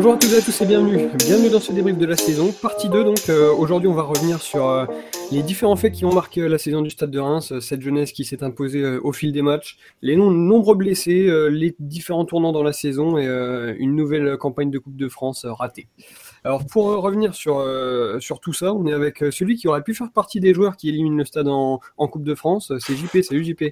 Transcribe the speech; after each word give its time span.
Bonjour 0.00 0.14
à 0.14 0.16
toutes 0.16 0.32
et 0.32 0.38
à 0.38 0.40
tous 0.40 0.58
et 0.62 0.64
bienvenue. 0.64 1.10
Bienvenue 1.18 1.50
dans 1.50 1.60
ce 1.60 1.72
débrief 1.72 1.98
de 1.98 2.06
la 2.06 2.16
saison, 2.16 2.52
partie 2.52 2.88
2 2.88 3.04
donc. 3.04 3.18
Euh, 3.28 3.52
aujourd'hui 3.52 3.86
on 3.86 3.92
va 3.92 4.00
revenir 4.00 4.40
sur 4.40 4.66
euh, 4.66 4.86
les 5.30 5.42
différents 5.42 5.76
faits 5.76 5.92
qui 5.92 6.06
ont 6.06 6.14
marqué 6.14 6.48
la 6.48 6.56
saison 6.56 6.80
du 6.80 6.88
Stade 6.88 7.10
de 7.10 7.18
Reims, 7.18 7.52
euh, 7.52 7.60
cette 7.60 7.82
jeunesse 7.82 8.12
qui 8.12 8.24
s'est 8.24 8.42
imposée 8.42 8.96
au 8.96 9.12
fil 9.12 9.30
des 9.30 9.42
matchs, 9.42 9.76
les 10.00 10.16
nombreux 10.16 10.74
blessés, 10.74 11.30
les 11.50 11.76
différents 11.78 12.24
tournants 12.24 12.52
dans 12.52 12.62
la 12.62 12.72
saison 12.72 13.18
et 13.18 13.26
une 13.78 13.94
nouvelle 13.94 14.38
campagne 14.38 14.70
de 14.70 14.78
Coupe 14.78 14.96
de 14.96 15.10
France 15.10 15.44
ratée. 15.44 15.86
Alors 16.44 16.64
pour 16.64 16.86
revenir 16.86 17.34
sur, 17.34 17.62
sur 18.20 18.40
tout 18.40 18.54
ça, 18.54 18.72
on 18.72 18.86
est 18.86 18.94
avec 18.94 19.18
celui 19.30 19.56
qui 19.56 19.68
aurait 19.68 19.82
pu 19.82 19.94
faire 19.94 20.10
partie 20.12 20.40
des 20.40 20.54
joueurs 20.54 20.78
qui 20.78 20.88
éliminent 20.88 21.18
le 21.18 21.26
Stade 21.26 21.48
en, 21.48 21.78
en 21.98 22.08
Coupe 22.08 22.24
de 22.24 22.34
France, 22.34 22.72
c'est 22.78 22.96
JP. 22.96 23.20
Salut 23.22 23.44
JP. 23.44 23.64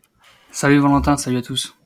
Salut 0.50 0.78
Valentin, 0.78 1.16
salut 1.16 1.38
à 1.38 1.42
tous. 1.42 1.77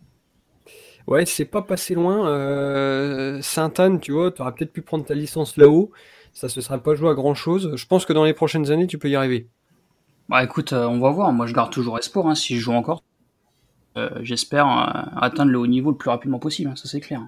Ouais, 1.06 1.26
c'est 1.26 1.44
pas 1.44 1.62
passé 1.62 1.94
loin. 1.94 2.28
Euh, 2.28 3.40
Sainte-Anne, 3.42 4.00
tu 4.00 4.12
vois, 4.12 4.30
tu 4.30 4.42
aurais 4.42 4.52
peut-être 4.52 4.72
pu 4.72 4.82
prendre 4.82 5.04
ta 5.04 5.14
licence 5.14 5.56
là-haut. 5.56 5.90
Ça 6.32 6.48
se 6.48 6.60
serait 6.60 6.80
pas 6.80 6.94
joué 6.94 7.10
à 7.10 7.14
grand 7.14 7.34
chose. 7.34 7.72
Je 7.74 7.86
pense 7.86 8.06
que 8.06 8.12
dans 8.12 8.24
les 8.24 8.32
prochaines 8.32 8.70
années, 8.70 8.86
tu 8.86 8.98
peux 8.98 9.08
y 9.08 9.16
arriver. 9.16 9.48
Bah 10.28 10.42
écoute, 10.42 10.72
euh, 10.72 10.86
on 10.86 11.00
va 11.00 11.10
voir. 11.10 11.32
Moi, 11.32 11.46
je 11.46 11.54
garde 11.54 11.72
toujours 11.72 11.98
espoir 11.98 12.26
hein, 12.26 12.34
si 12.34 12.56
je 12.56 12.60
joue 12.60 12.72
encore. 12.72 13.02
Euh, 13.98 14.08
j'espère 14.22 14.66
atteindre 15.20 15.50
le 15.52 15.58
haut 15.58 15.66
niveau 15.66 15.90
le 15.90 15.96
plus 15.96 16.08
rapidement 16.08 16.38
possible, 16.38 16.70
hein, 16.70 16.76
ça 16.76 16.88
c'est 16.88 17.00
clair. 17.00 17.20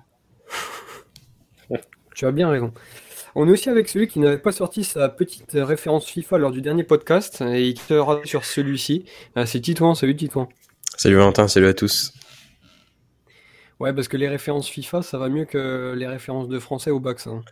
tu 2.14 2.24
as 2.24 2.32
bien 2.32 2.48
raison. 2.48 2.72
On 3.34 3.46
est 3.46 3.50
aussi 3.50 3.68
avec 3.68 3.88
celui 3.88 4.08
qui 4.08 4.18
n'avait 4.18 4.38
pas 4.38 4.52
sorti 4.52 4.82
sa 4.82 5.10
petite 5.10 5.50
référence 5.52 6.06
FIFA 6.06 6.38
lors 6.38 6.52
du 6.52 6.62
dernier 6.62 6.84
podcast 6.84 7.42
et 7.42 7.74
qui 7.74 7.82
te 7.84 8.26
sur 8.26 8.44
celui-ci. 8.44 9.04
C'est 9.44 9.60
Titouan. 9.60 9.94
Salut 9.94 10.16
Titouan. 10.16 10.48
Salut 10.96 11.16
Valentin, 11.16 11.48
salut 11.48 11.66
à 11.66 11.74
tous. 11.74 12.14
Ouais, 13.80 13.92
parce 13.92 14.08
que 14.08 14.16
les 14.16 14.28
références 14.28 14.68
FIFA, 14.68 15.02
ça 15.02 15.18
va 15.18 15.28
mieux 15.28 15.44
que 15.44 15.94
les 15.96 16.06
références 16.06 16.48
de 16.48 16.58
français 16.58 16.90
au 16.90 17.00
bac, 17.00 17.18
hein. 17.26 17.42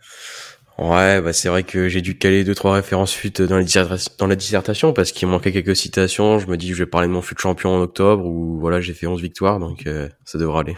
Ouais, 0.79 1.21
bah 1.21 1.33
c'est 1.33 1.49
vrai 1.49 1.61
que 1.63 1.87
j'ai 1.87 2.01
dû 2.01 2.17
caler 2.17 2.43
deux 2.43 2.55
trois 2.55 2.73
références 2.73 3.13
fut 3.13 3.29
dans, 3.29 3.45
dans 3.45 4.27
la 4.27 4.35
dissertation 4.35 4.91
parce 4.91 5.11
qu'il 5.11 5.27
manquait 5.27 5.51
quelques 5.51 5.75
citations. 5.75 6.39
Je 6.39 6.47
me 6.47 6.57
dis 6.57 6.69
je 6.69 6.83
vais 6.83 6.87
parler 6.87 7.07
de 7.07 7.13
mon 7.13 7.21
fut 7.21 7.35
champion 7.37 7.75
en 7.75 7.81
octobre 7.81 8.25
ou 8.25 8.59
voilà 8.59 8.81
j'ai 8.81 8.93
fait 8.93 9.05
11 9.05 9.21
victoires 9.21 9.59
donc 9.59 9.85
euh, 9.85 10.09
ça 10.25 10.39
devrait 10.39 10.61
aller. 10.61 10.77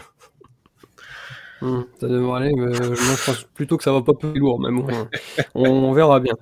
Hmm, 1.62 1.84
ça 1.98 2.08
devrait 2.08 2.42
aller, 2.42 2.54
mais 2.54 2.78
euh, 2.78 2.94
je 2.94 3.24
pense 3.24 3.44
plutôt 3.54 3.78
que 3.78 3.84
ça 3.84 3.90
va 3.90 4.02
pas 4.02 4.12
plus 4.12 4.38
lourd, 4.38 4.60
mais 4.60 4.70
bon, 4.70 4.86
on, 5.54 5.92
verra 5.92 6.20
bien. 6.20 6.34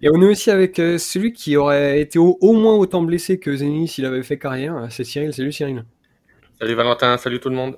Et 0.00 0.08
on 0.08 0.22
est 0.22 0.26
aussi 0.26 0.52
avec 0.52 0.78
euh, 0.78 0.98
celui 0.98 1.32
qui 1.32 1.56
aurait 1.56 2.00
été 2.00 2.20
au, 2.20 2.52
moins 2.52 2.76
autant 2.76 3.02
blessé 3.02 3.40
que 3.40 3.56
Zénith 3.56 3.90
s'il 3.90 4.04
avait 4.06 4.22
fait 4.22 4.38
carrière, 4.38 4.86
c'est 4.90 5.02
Cyril. 5.02 5.32
Salut 5.34 5.50
Cyril. 5.50 5.84
Salut 6.60 6.74
Valentin, 6.74 7.18
salut 7.18 7.40
tout 7.40 7.48
le 7.48 7.56
monde. 7.56 7.76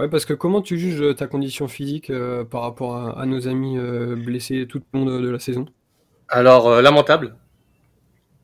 Ouais, 0.00 0.08
parce 0.08 0.24
que 0.24 0.32
comment 0.32 0.62
tu 0.62 0.78
juges 0.78 1.02
euh, 1.02 1.14
ta 1.14 1.26
condition 1.26 1.68
physique 1.68 2.08
euh, 2.08 2.42
par 2.42 2.62
rapport 2.62 3.18
à, 3.18 3.26
nos 3.26 3.48
amis 3.48 3.76
euh, 3.76 4.16
blessés 4.16 4.66
tout 4.66 4.80
le 4.94 4.98
long 4.98 5.04
de, 5.04 5.28
la 5.28 5.38
saison? 5.38 5.66
Alors, 6.26 6.80
lamentable. 6.80 7.36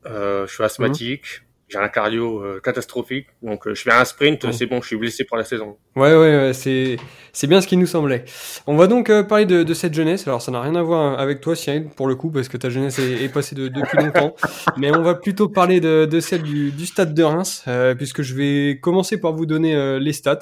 je 0.05 0.45
suis 0.47 0.63
asthmatique 0.63 1.41
j'ai 1.67 1.79
un 1.79 1.89
cardio 1.89 2.61
catastrophique, 2.63 3.27
donc 3.41 3.67
je 3.67 3.81
fais 3.81 3.91
un 3.91 4.05
sprint, 4.05 4.53
c'est 4.53 4.67
bon, 4.67 4.81
je 4.81 4.87
suis 4.87 4.95
blessé 4.95 5.25
pour 5.25 5.35
la 5.35 5.43
saison. 5.43 5.77
Ouais, 5.97 6.15
ouais, 6.15 6.37
ouais 6.37 6.53
c'est 6.53 6.97
c'est 7.33 7.47
bien 7.47 7.59
ce 7.59 7.65
qui 7.65 7.75
nous 7.75 7.87
semblait. 7.87 8.23
On 8.67 8.75
va 8.75 8.85
donc 8.85 9.09
euh, 9.09 9.23
parler 9.23 9.47
de, 9.47 9.63
de, 9.63 9.73
cette 9.73 9.95
jeunesse. 9.95 10.27
Alors 10.27 10.43
ça 10.43 10.51
n'a 10.51 10.61
rien 10.61 10.75
à 10.75 10.83
voir 10.83 11.19
avec 11.19 11.41
toi, 11.41 11.55
Cyril, 11.55 11.87
pour 11.95 12.07
le 12.07 12.13
coup, 12.13 12.29
parce 12.29 12.49
que 12.49 12.57
ta 12.57 12.69
jeunesse 12.69 12.99
est, 12.99 13.23
est 13.23 13.29
passée 13.29 13.55
de, 13.55 13.67
depuis 13.67 13.97
longtemps. 13.97 14.35
Mais 14.77 14.95
on 14.95 15.01
va 15.01 15.15
plutôt 15.15 15.49
parler 15.49 15.79
de, 15.79 16.05
de 16.05 16.19
celle 16.19 16.43
du, 16.43 16.69
du, 16.69 16.85
stade 16.85 17.15
de 17.15 17.23
Reims, 17.23 17.65
puisque 17.97 18.21
je 18.21 18.35
vais 18.35 18.79
commencer 18.79 19.19
par 19.19 19.33
vous 19.33 19.47
donner 19.47 19.99
les 19.99 20.13
stats. 20.13 20.39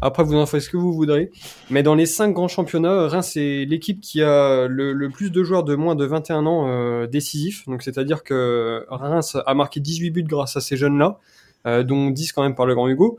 Après, 0.00 0.24
vous 0.24 0.36
en 0.36 0.46
faites 0.46 0.62
ce 0.62 0.70
que 0.70 0.78
vous 0.78 0.92
voudrez. 0.92 1.30
Mais 1.68 1.82
dans 1.82 1.94
les 1.94 2.06
cinq 2.06 2.32
grands 2.32 2.48
championnats, 2.48 3.08
Reims 3.08 3.36
est 3.36 3.66
l'équipe 3.66 4.00
qui 4.00 4.22
a 4.22 4.66
le, 4.68 4.94
le, 4.94 5.10
plus 5.10 5.30
de 5.30 5.42
joueurs 5.44 5.64
de 5.64 5.74
moins 5.74 5.94
de 5.94 6.04
21 6.04 6.46
ans 6.46 7.06
décisifs. 7.06 7.66
Donc 7.66 7.82
c'est-à-dire 7.82 8.22
que 8.22 8.84
Reims 8.88 9.36
a 9.46 9.54
marqué 9.54 9.80
18 9.80 10.10
buts 10.10 10.24
grâce 10.24 10.56
à 10.56 10.60
ces 10.60 10.76
jeunes-là, 10.78 11.18
euh, 11.18 11.43
dont 11.64 12.10
10 12.10 12.32
quand 12.32 12.42
même 12.42 12.54
par 12.54 12.66
le 12.66 12.74
Grand 12.74 12.88
Hugo. 12.88 13.18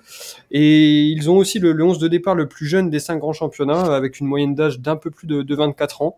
Et 0.51 1.03
ils 1.06 1.29
ont 1.29 1.38
aussi 1.38 1.59
le, 1.59 1.72
le 1.72 1.83
11 1.83 2.00
de 2.00 2.07
départ 2.07 2.35
le 2.35 2.47
plus 2.47 2.67
jeune 2.67 2.89
des 2.89 3.00
cinq 3.00 3.17
grands 3.17 3.33
championnats, 3.33 3.95
avec 3.95 4.19
une 4.19 4.28
moyenne 4.28 4.56
d'âge 4.56 4.79
d'un 4.79 4.95
peu 4.95 5.09
plus 5.09 5.28
de, 5.28 5.41
de 5.41 5.56
24 5.56 6.01
ans. 6.01 6.17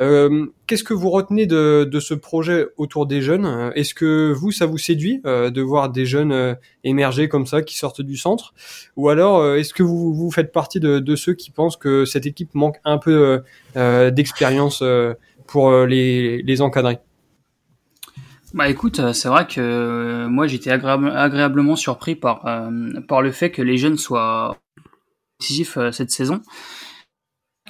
Euh, 0.00 0.46
Qu'est-ce 0.66 0.84
que 0.84 0.94
vous 0.94 1.10
retenez 1.10 1.46
de, 1.46 1.88
de, 1.90 2.00
ce 2.00 2.12
projet 2.12 2.66
autour 2.76 3.06
des 3.06 3.22
jeunes? 3.22 3.72
Est-ce 3.76 3.94
que 3.94 4.32
vous, 4.32 4.50
ça 4.50 4.66
vous 4.66 4.78
séduit 4.78 5.20
euh, 5.24 5.50
de 5.50 5.62
voir 5.62 5.90
des 5.90 6.04
jeunes 6.04 6.32
euh, 6.32 6.54
émerger 6.84 7.28
comme 7.28 7.46
ça, 7.46 7.62
qui 7.62 7.78
sortent 7.78 8.02
du 8.02 8.16
centre? 8.16 8.52
Ou 8.96 9.08
alors, 9.08 9.38
euh, 9.38 9.56
est-ce 9.56 9.72
que 9.72 9.82
vous, 9.82 10.12
vous 10.12 10.30
faites 10.30 10.52
partie 10.52 10.80
de, 10.80 10.98
de, 10.98 11.16
ceux 11.16 11.34
qui 11.34 11.50
pensent 11.50 11.76
que 11.76 12.04
cette 12.04 12.26
équipe 12.26 12.54
manque 12.54 12.78
un 12.84 12.98
peu 12.98 13.42
d'expérience 13.74 14.82
pour 15.46 15.72
les, 15.72 16.42
les 16.42 16.62
encadrer? 16.62 16.98
Bah 18.56 18.70
écoute, 18.70 19.00
euh, 19.00 19.12
c'est 19.12 19.28
vrai 19.28 19.46
que 19.46 19.60
euh, 19.60 20.28
moi 20.30 20.46
j'étais 20.46 20.70
agréablement 20.70 21.76
surpris 21.76 22.16
par 22.16 22.46
euh, 22.46 23.02
par 23.06 23.20
le 23.20 23.30
fait 23.30 23.50
que 23.50 23.60
les 23.60 23.76
jeunes 23.76 23.98
soient 23.98 24.56
décisifs 25.38 25.78
cette 25.92 26.10
saison. 26.10 26.40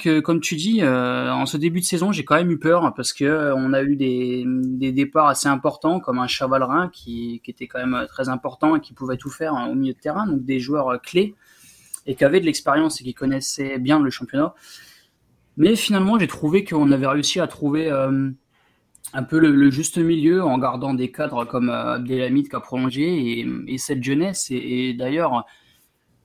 Que 0.00 0.20
comme 0.20 0.40
tu 0.40 0.54
dis, 0.54 0.84
en 0.84 1.46
ce 1.46 1.56
début 1.56 1.80
de 1.80 1.84
saison, 1.84 2.12
j'ai 2.12 2.24
quand 2.24 2.36
même 2.36 2.50
eu 2.52 2.58
peur 2.58 2.92
parce 2.94 3.12
que 3.12 3.52
on 3.56 3.72
a 3.72 3.82
eu 3.82 3.96
des, 3.96 4.44
des 4.46 4.92
départs 4.92 5.26
assez 5.26 5.48
importants 5.48 6.00
comme 6.00 6.18
un 6.20 6.28
Chavalrin 6.28 6.88
qui, 6.92 7.40
qui 7.42 7.50
était 7.50 7.66
quand 7.66 7.84
même 7.84 8.06
très 8.06 8.28
important 8.28 8.76
et 8.76 8.80
qui 8.80 8.92
pouvait 8.92 9.16
tout 9.16 9.30
faire 9.30 9.54
hein, 9.54 9.68
au 9.68 9.74
milieu 9.74 9.94
de 9.94 9.98
terrain, 9.98 10.26
donc 10.26 10.44
des 10.44 10.60
joueurs 10.60 11.00
clés 11.00 11.34
et 12.06 12.14
qui 12.14 12.24
avaient 12.24 12.40
de 12.40 12.44
l'expérience 12.44 13.00
et 13.00 13.04
qui 13.04 13.14
connaissaient 13.14 13.78
bien 13.78 13.98
le 13.98 14.10
championnat. 14.10 14.54
Mais 15.56 15.74
finalement, 15.74 16.18
j'ai 16.18 16.28
trouvé 16.28 16.62
qu'on 16.64 16.92
avait 16.92 17.08
réussi 17.08 17.40
à 17.40 17.48
trouver 17.48 17.90
un 19.16 19.22
peu 19.22 19.38
le, 19.38 19.70
juste 19.70 19.96
milieu 19.96 20.44
en 20.44 20.58
gardant 20.58 20.92
des 20.92 21.10
cadres 21.10 21.46
comme 21.46 21.70
euh, 21.70 21.94
Abdelhamid 21.94 22.50
qui 22.50 22.56
a 22.56 22.60
prolongé 22.60 23.46
et, 23.66 23.78
cette 23.78 24.04
jeunesse. 24.04 24.48
Et, 24.50 24.92
d'ailleurs, 24.92 25.46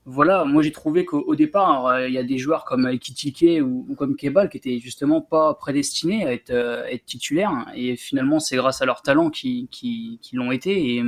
voilà, 0.04 0.44
moi 0.44 0.62
j'ai 0.62 0.74
trouvé 0.74 1.06
qu'au 1.06 1.36
départ, 1.36 1.86
euh, 1.86 2.10
il 2.10 2.14
y 2.14 2.18
a 2.18 2.24
des 2.24 2.38
joueurs 2.38 2.66
comme 2.66 2.86
Ekitike 2.90 3.64
ou, 3.64 3.96
comme 3.98 4.18
Kebal 4.18 4.50
qui 4.50 4.58
étaient 4.58 4.80
justement 4.80 5.22
pas 5.22 5.54
prédestinés 5.54 6.26
à 6.26 6.34
être, 6.34 6.50
euh, 6.50 6.84
être 6.88 7.06
titulaires. 7.06 7.66
Et 7.76 7.96
finalement, 7.96 8.42
c'est 8.42 8.58
grâce 8.58 8.82
à 8.82 8.86
leur 8.86 9.04
talent 9.04 9.30
qui, 9.30 9.70
qui, 9.72 10.20
qui 10.22 10.36
l'ont 10.36 10.52
été. 10.52 10.98
Et, 10.98 11.04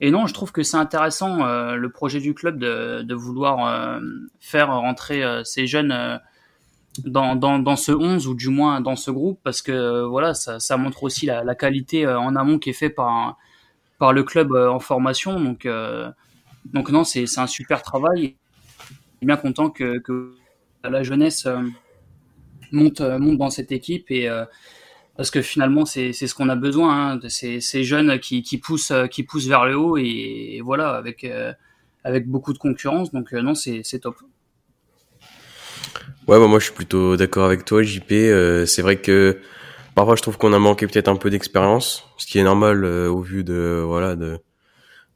et 0.00 0.10
non, 0.10 0.26
je 0.26 0.34
trouve 0.34 0.52
que 0.52 0.62
c'est 0.62 0.76
intéressant 0.76 1.38
le 1.74 1.90
projet 1.90 2.20
du 2.20 2.32
club 2.32 2.58
de, 2.58 3.02
de 3.02 3.14
vouloir 3.14 4.00
faire 4.38 4.68
rentrer 4.68 5.24
ces 5.42 5.66
jeunes 5.66 6.20
dans, 7.04 7.36
dans, 7.36 7.76
ce 7.76 7.92
11 7.92 8.26
ou 8.26 8.34
du 8.34 8.48
moins 8.48 8.80
dans 8.80 8.96
ce 8.96 9.10
groupe 9.10 9.40
parce 9.42 9.62
que 9.62 9.72
euh, 9.72 10.06
voilà 10.06 10.34
ça, 10.34 10.76
montre 10.76 11.02
aussi 11.02 11.26
la, 11.26 11.54
qualité 11.54 12.06
euh, 12.06 12.18
en 12.18 12.36
amont 12.36 12.58
qui 12.58 12.70
est 12.70 12.74
fait 12.74 12.90
par 12.90 13.36
par 13.98 14.12
le 14.12 14.22
club 14.22 14.52
euh, 14.52 14.70
en 14.70 14.78
formation. 14.78 15.40
Donc 15.40 15.66
donc 16.72 16.90
non 16.90 17.04
c'est 17.04 17.26
un 17.38 17.46
super 17.46 17.82
travail. 17.82 18.36
Bien 19.22 19.36
content 19.36 19.68
que, 19.70 19.98
que 19.98 20.34
la 20.84 21.02
jeunesse 21.02 21.48
monte 22.70 23.00
monte 23.00 23.38
dans 23.38 23.50
cette 23.50 23.72
équipe 23.72 24.10
et 24.10 24.28
parce 25.16 25.30
que 25.30 25.42
finalement 25.42 25.84
c'est 25.84 26.12
ce 26.12 26.34
qu'on 26.34 26.48
a 26.48 26.56
besoin 26.56 27.12
hein, 27.12 27.16
de 27.16 27.28
ces, 27.28 27.60
jeunes 27.84 28.18
qui 28.20 28.42
qui 28.42 28.58
poussent 28.58 28.92
qui 29.10 29.24
poussent 29.24 29.48
vers 29.48 29.64
le 29.64 29.76
haut 29.76 29.96
et, 29.96 30.60
voilà 30.64 30.90
avec 30.90 31.26
avec 32.04 32.28
beaucoup 32.28 32.52
de 32.52 32.58
concurrence. 32.58 33.12
Donc 33.12 33.32
non 33.32 33.54
c'est 33.54 34.00
top 34.00 34.16
Ouais, 36.28 36.38
bah 36.38 36.46
moi 36.46 36.58
je 36.58 36.64
suis 36.64 36.74
plutôt 36.74 37.16
d'accord 37.16 37.46
avec 37.46 37.64
toi, 37.64 37.82
JP. 37.82 38.12
Euh, 38.12 38.66
c'est 38.66 38.82
vrai 38.82 39.00
que 39.00 39.38
parfois 39.94 40.14
je 40.14 40.20
trouve 40.20 40.36
qu'on 40.36 40.52
a 40.52 40.58
manqué 40.58 40.86
peut-être 40.86 41.08
un 41.08 41.16
peu 41.16 41.30
d'expérience, 41.30 42.04
ce 42.18 42.26
qui 42.26 42.38
est 42.38 42.42
normal 42.42 42.84
euh, 42.84 43.08
au 43.08 43.22
vu 43.22 43.44
de 43.44 43.82
voilà 43.86 44.14
de, 44.14 44.38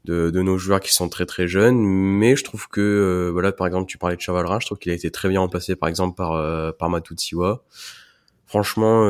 de, 0.07 0.31
de 0.31 0.43
nos 0.43 0.59
joueurs 0.59 0.81
qui 0.81 0.93
sont 0.93 1.11
très 1.11 1.27
très 1.27 1.49
jeunes. 1.49 1.79
Mais 1.79 2.35
je 2.37 2.45
trouve 2.45 2.67
que 2.69 2.81
euh, 2.81 3.31
voilà, 3.31 3.53
par 3.53 3.67
exemple, 3.67 3.91
tu 3.91 3.99
parlais 3.99 4.17
de 4.17 4.23
Chavalrin, 4.23 4.59
je 4.61 4.67
trouve 4.67 4.79
qu'il 4.79 4.91
a 4.93 4.95
été 4.95 5.11
très 5.11 5.29
bien 5.29 5.41
remplacé 5.41 5.77
par 5.77 5.91
exemple 5.91 6.17
par 6.17 6.77
par 6.79 6.89
Matutsiwa. 6.91 7.63
Franchement, 8.47 9.03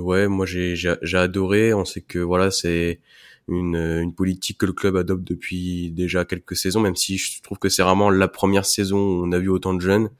ouais, 0.00 0.28
moi 0.28 0.46
j'ai 0.46 0.76
j'ai 0.76 1.18
adoré. 1.18 1.72
On 1.74 1.86
sait 1.86 2.02
que 2.02 2.18
voilà, 2.18 2.50
c'est 2.50 3.00
une, 3.48 3.76
une 3.76 4.14
politique 4.14 4.58
que 4.58 4.66
le 4.66 4.74
club 4.74 4.96
adopte 4.96 5.24
depuis 5.24 5.90
déjà 5.92 6.26
quelques 6.26 6.56
saisons, 6.56 6.80
même 6.80 6.96
si 6.96 7.16
je 7.18 7.42
trouve 7.42 7.58
que 7.58 7.70
c'est 7.70 7.82
vraiment 7.82 8.10
la 8.10 8.28
première 8.28 8.66
saison 8.66 8.98
où 8.98 9.26
on 9.26 9.32
a 9.32 9.38
vu 9.38 9.48
autant 9.48 9.74
de 9.74 9.80
jeunes. 9.80 10.10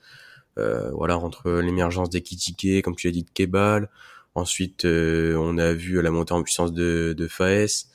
Euh, 0.58 0.90
voilà, 0.93 1.19
entre 1.19 1.50
l'émergence 1.60 2.10
des 2.10 2.20
Kitike, 2.22 2.82
comme 2.82 2.96
tu 2.96 3.08
as 3.08 3.10
dit, 3.10 3.22
de 3.22 3.31
Kebal. 3.31 3.88
Ensuite, 4.34 4.84
euh, 4.84 5.37
on 5.37 5.58
a 5.58 5.72
vu 5.72 6.00
la 6.02 6.10
montée 6.10 6.32
en 6.32 6.43
puissance 6.43 6.72
de, 6.72 7.14
de 7.16 7.28
Faes, 7.28 7.87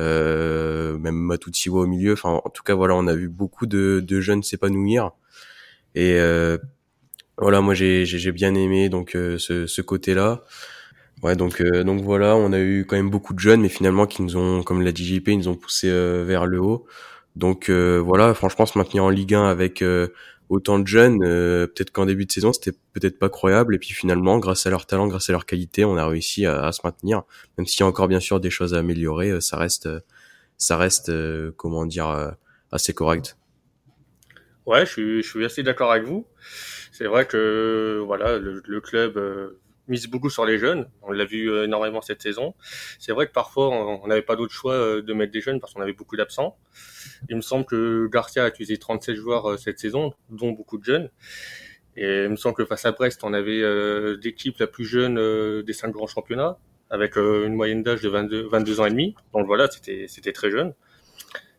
euh, 0.00 0.98
même 0.98 1.16
Matutsiwa 1.16 1.82
au 1.82 1.86
milieu. 1.86 2.12
Enfin, 2.14 2.40
en 2.44 2.50
tout 2.50 2.62
cas, 2.62 2.74
voilà, 2.74 2.94
on 2.94 3.06
a 3.06 3.14
vu 3.14 3.28
beaucoup 3.28 3.66
de, 3.66 4.02
de 4.06 4.20
jeunes 4.20 4.42
s'épanouir. 4.42 5.12
Et 5.94 6.18
voilà, 7.38 7.60
moi 7.60 7.74
j'ai 7.74 8.06
j'ai 8.06 8.32
bien 8.32 8.54
aimé 8.54 8.88
donc 8.88 9.10
ce, 9.12 9.66
ce 9.66 9.82
côté-là. 9.82 10.42
Ouais, 11.22 11.36
donc 11.36 11.62
donc 11.62 12.02
voilà, 12.02 12.36
on 12.36 12.52
a 12.52 12.60
eu 12.60 12.84
quand 12.86 12.96
même 12.96 13.10
beaucoup 13.10 13.34
de 13.34 13.38
jeunes, 13.40 13.60
mais 13.62 13.68
finalement 13.68 14.06
qui 14.06 14.22
nous 14.22 14.36
ont, 14.36 14.62
comme 14.62 14.82
l'a 14.82 14.92
dit 14.92 15.04
JP, 15.04 15.28
ils 15.28 15.38
nous 15.38 15.48
ont 15.48 15.56
poussé 15.56 15.88
vers 15.88 16.46
le 16.46 16.60
haut. 16.60 16.86
Donc 17.36 17.70
voilà, 17.70 18.34
franchement, 18.34 18.66
se 18.66 18.78
maintenir 18.78 19.04
en 19.04 19.10
Ligue 19.10 19.34
1 19.34 19.46
avec 19.46 19.82
autant 20.48 20.78
de 20.78 20.86
jeunes, 20.86 21.20
peut-être 21.20 21.90
qu'en 21.90 22.06
début 22.06 22.26
de 22.26 22.32
saison 22.32 22.52
c'était 22.52 22.76
peut-être 22.92 23.18
pas 23.18 23.28
croyable, 23.28 23.74
et 23.74 23.78
puis 23.78 23.92
finalement, 23.92 24.38
grâce 24.38 24.66
à 24.66 24.70
leur 24.70 24.86
talent, 24.86 25.08
grâce 25.08 25.28
à 25.28 25.32
leur 25.32 25.46
qualité, 25.46 25.84
on 25.84 25.96
a 25.96 26.06
réussi 26.06 26.46
à, 26.46 26.70
se 26.72 26.80
maintenir. 26.84 27.22
Même 27.58 27.66
s'il 27.66 27.80
y 27.80 27.82
a 27.82 27.86
encore 27.86 28.08
bien 28.08 28.20
sûr 28.20 28.40
des 28.40 28.50
choses 28.50 28.74
à 28.74 28.78
améliorer, 28.78 29.40
ça 29.40 29.56
reste, 29.56 29.88
ça 30.58 30.76
reste, 30.76 31.10
comment 31.56 31.86
dire, 31.86 32.34
assez 32.70 32.92
correct. 32.92 33.36
Ouais, 34.66 34.86
je 34.86 35.22
suis, 35.22 35.44
assez 35.44 35.62
d'accord 35.62 35.92
avec 35.92 36.04
vous. 36.04 36.26
C'est 36.92 37.06
vrai 37.06 37.26
que 37.26 38.02
voilà, 38.04 38.38
le 38.38 38.80
club 38.80 39.18
mise 39.88 40.06
beaucoup 40.08 40.30
sur 40.30 40.44
les 40.44 40.58
jeunes. 40.58 40.88
On 41.02 41.12
l'a 41.12 41.24
vu 41.24 41.50
euh, 41.50 41.64
énormément 41.64 42.00
cette 42.00 42.22
saison. 42.22 42.54
C'est 42.98 43.12
vrai 43.12 43.26
que 43.26 43.32
parfois, 43.32 43.68
on 43.68 44.06
n'avait 44.06 44.22
pas 44.22 44.36
d'autre 44.36 44.52
choix 44.52 44.74
euh, 44.74 45.02
de 45.02 45.12
mettre 45.12 45.32
des 45.32 45.40
jeunes 45.40 45.60
parce 45.60 45.74
qu'on 45.74 45.82
avait 45.82 45.92
beaucoup 45.92 46.16
d'absents. 46.16 46.56
Il 47.28 47.36
me 47.36 47.42
semble 47.42 47.64
que 47.64 48.08
Garcia 48.12 48.44
a 48.44 48.48
utilisé 48.48 48.78
37 48.78 49.16
joueurs 49.16 49.50
euh, 49.50 49.56
cette 49.56 49.78
saison, 49.78 50.14
dont 50.30 50.52
beaucoup 50.52 50.78
de 50.78 50.84
jeunes. 50.84 51.10
Et 51.96 52.24
il 52.24 52.30
me 52.30 52.36
semble 52.36 52.56
que 52.56 52.64
face 52.64 52.84
à 52.86 52.92
Brest, 52.92 53.22
on 53.22 53.32
avait 53.32 53.62
l'équipe 54.20 54.58
la 54.58 54.66
plus 54.66 54.84
jeune 54.84 55.62
des 55.62 55.72
cinq 55.72 55.92
grands 55.92 56.08
championnats, 56.08 56.58
avec 56.90 57.14
une 57.14 57.54
moyenne 57.54 57.84
d'âge 57.84 58.00
de 58.00 58.08
22, 58.08 58.48
22 58.48 58.80
ans 58.80 58.86
et 58.86 58.90
demi. 58.90 59.14
Donc 59.32 59.46
voilà, 59.46 59.70
c'était 59.70 60.06
c'était 60.08 60.32
très 60.32 60.50
jeune. 60.50 60.74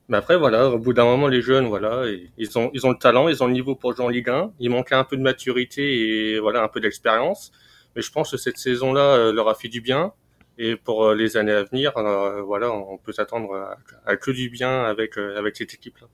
Mais 0.10 0.18
après, 0.18 0.36
voilà, 0.36 0.70
au 0.72 0.78
bout 0.78 0.92
d'un 0.92 1.06
moment, 1.06 1.30
les 1.30 1.42
jeunes, 1.42 1.68
voilà, 1.68 2.04
ils 2.38 2.58
ont 2.58 2.70
ils 2.74 2.86
ont 2.86 2.92
le 2.92 2.98
talent, 2.98 3.30
ils 3.30 3.42
ont 3.44 3.48
le 3.48 3.54
niveau 3.54 3.76
pour 3.76 3.96
jouer 3.96 4.04
en 4.04 4.10
Ligue 4.10 4.30
1. 4.30 4.52
Il 4.60 4.72
manquait 4.72 4.96
un 4.96 5.06
peu 5.06 5.16
de 5.16 5.22
maturité 5.22 6.34
et 6.34 6.40
voilà 6.42 6.62
un 6.64 6.68
peu 6.68 6.82
d'expérience. 6.82 7.54
Mais 7.96 8.02
je 8.02 8.12
pense 8.12 8.32
que 8.32 8.38
cette 8.38 8.58
saison-là 8.58 9.16
euh, 9.16 9.34
leur 9.34 9.48
a 9.48 9.56
fait 9.56 9.70
du 9.70 9.82
bien. 9.82 10.14
Et 10.58 10.76
pour 10.76 11.06
euh, 11.06 11.16
les 11.16 11.38
années 11.38 11.52
à 11.52 11.64
venir, 11.64 11.94
euh, 11.98 12.42
voilà, 12.42 12.72
on 12.72 12.98
peut 12.98 13.12
s'attendre 13.12 13.78
à, 14.06 14.16
que 14.18 14.32
du 14.32 14.50
bien 14.50 14.84
avec, 14.84 15.18
avec 15.18 15.56
cette 15.58 15.74
équipe-là. 15.74 16.08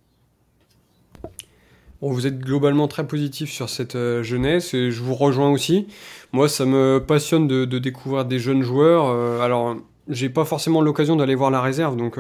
Bon, 2.02 2.12
vous 2.12 2.26
êtes 2.26 2.40
globalement 2.40 2.88
très 2.88 3.06
positif 3.06 3.52
sur 3.52 3.70
cette 3.70 3.96
jeunesse 4.24 4.74
et 4.74 4.90
je 4.90 5.02
vous 5.04 5.14
rejoins 5.14 5.52
aussi. 5.52 5.88
Moi, 6.32 6.50
ça 6.50 6.66
me 6.66 6.98
passionne 6.98 7.48
de, 7.48 7.66
de 7.66 7.78
découvrir 7.78 8.26
des 8.26 8.40
jeunes 8.40 8.64
joueurs. 8.64 9.06
alors, 9.40 9.78
j'ai 10.08 10.30
pas 10.30 10.44
forcément 10.44 10.82
l'occasion 10.82 11.16
d'aller 11.16 11.36
voir 11.36 11.52
la 11.52 11.62
réserve, 11.62 11.96
donc 11.96 12.18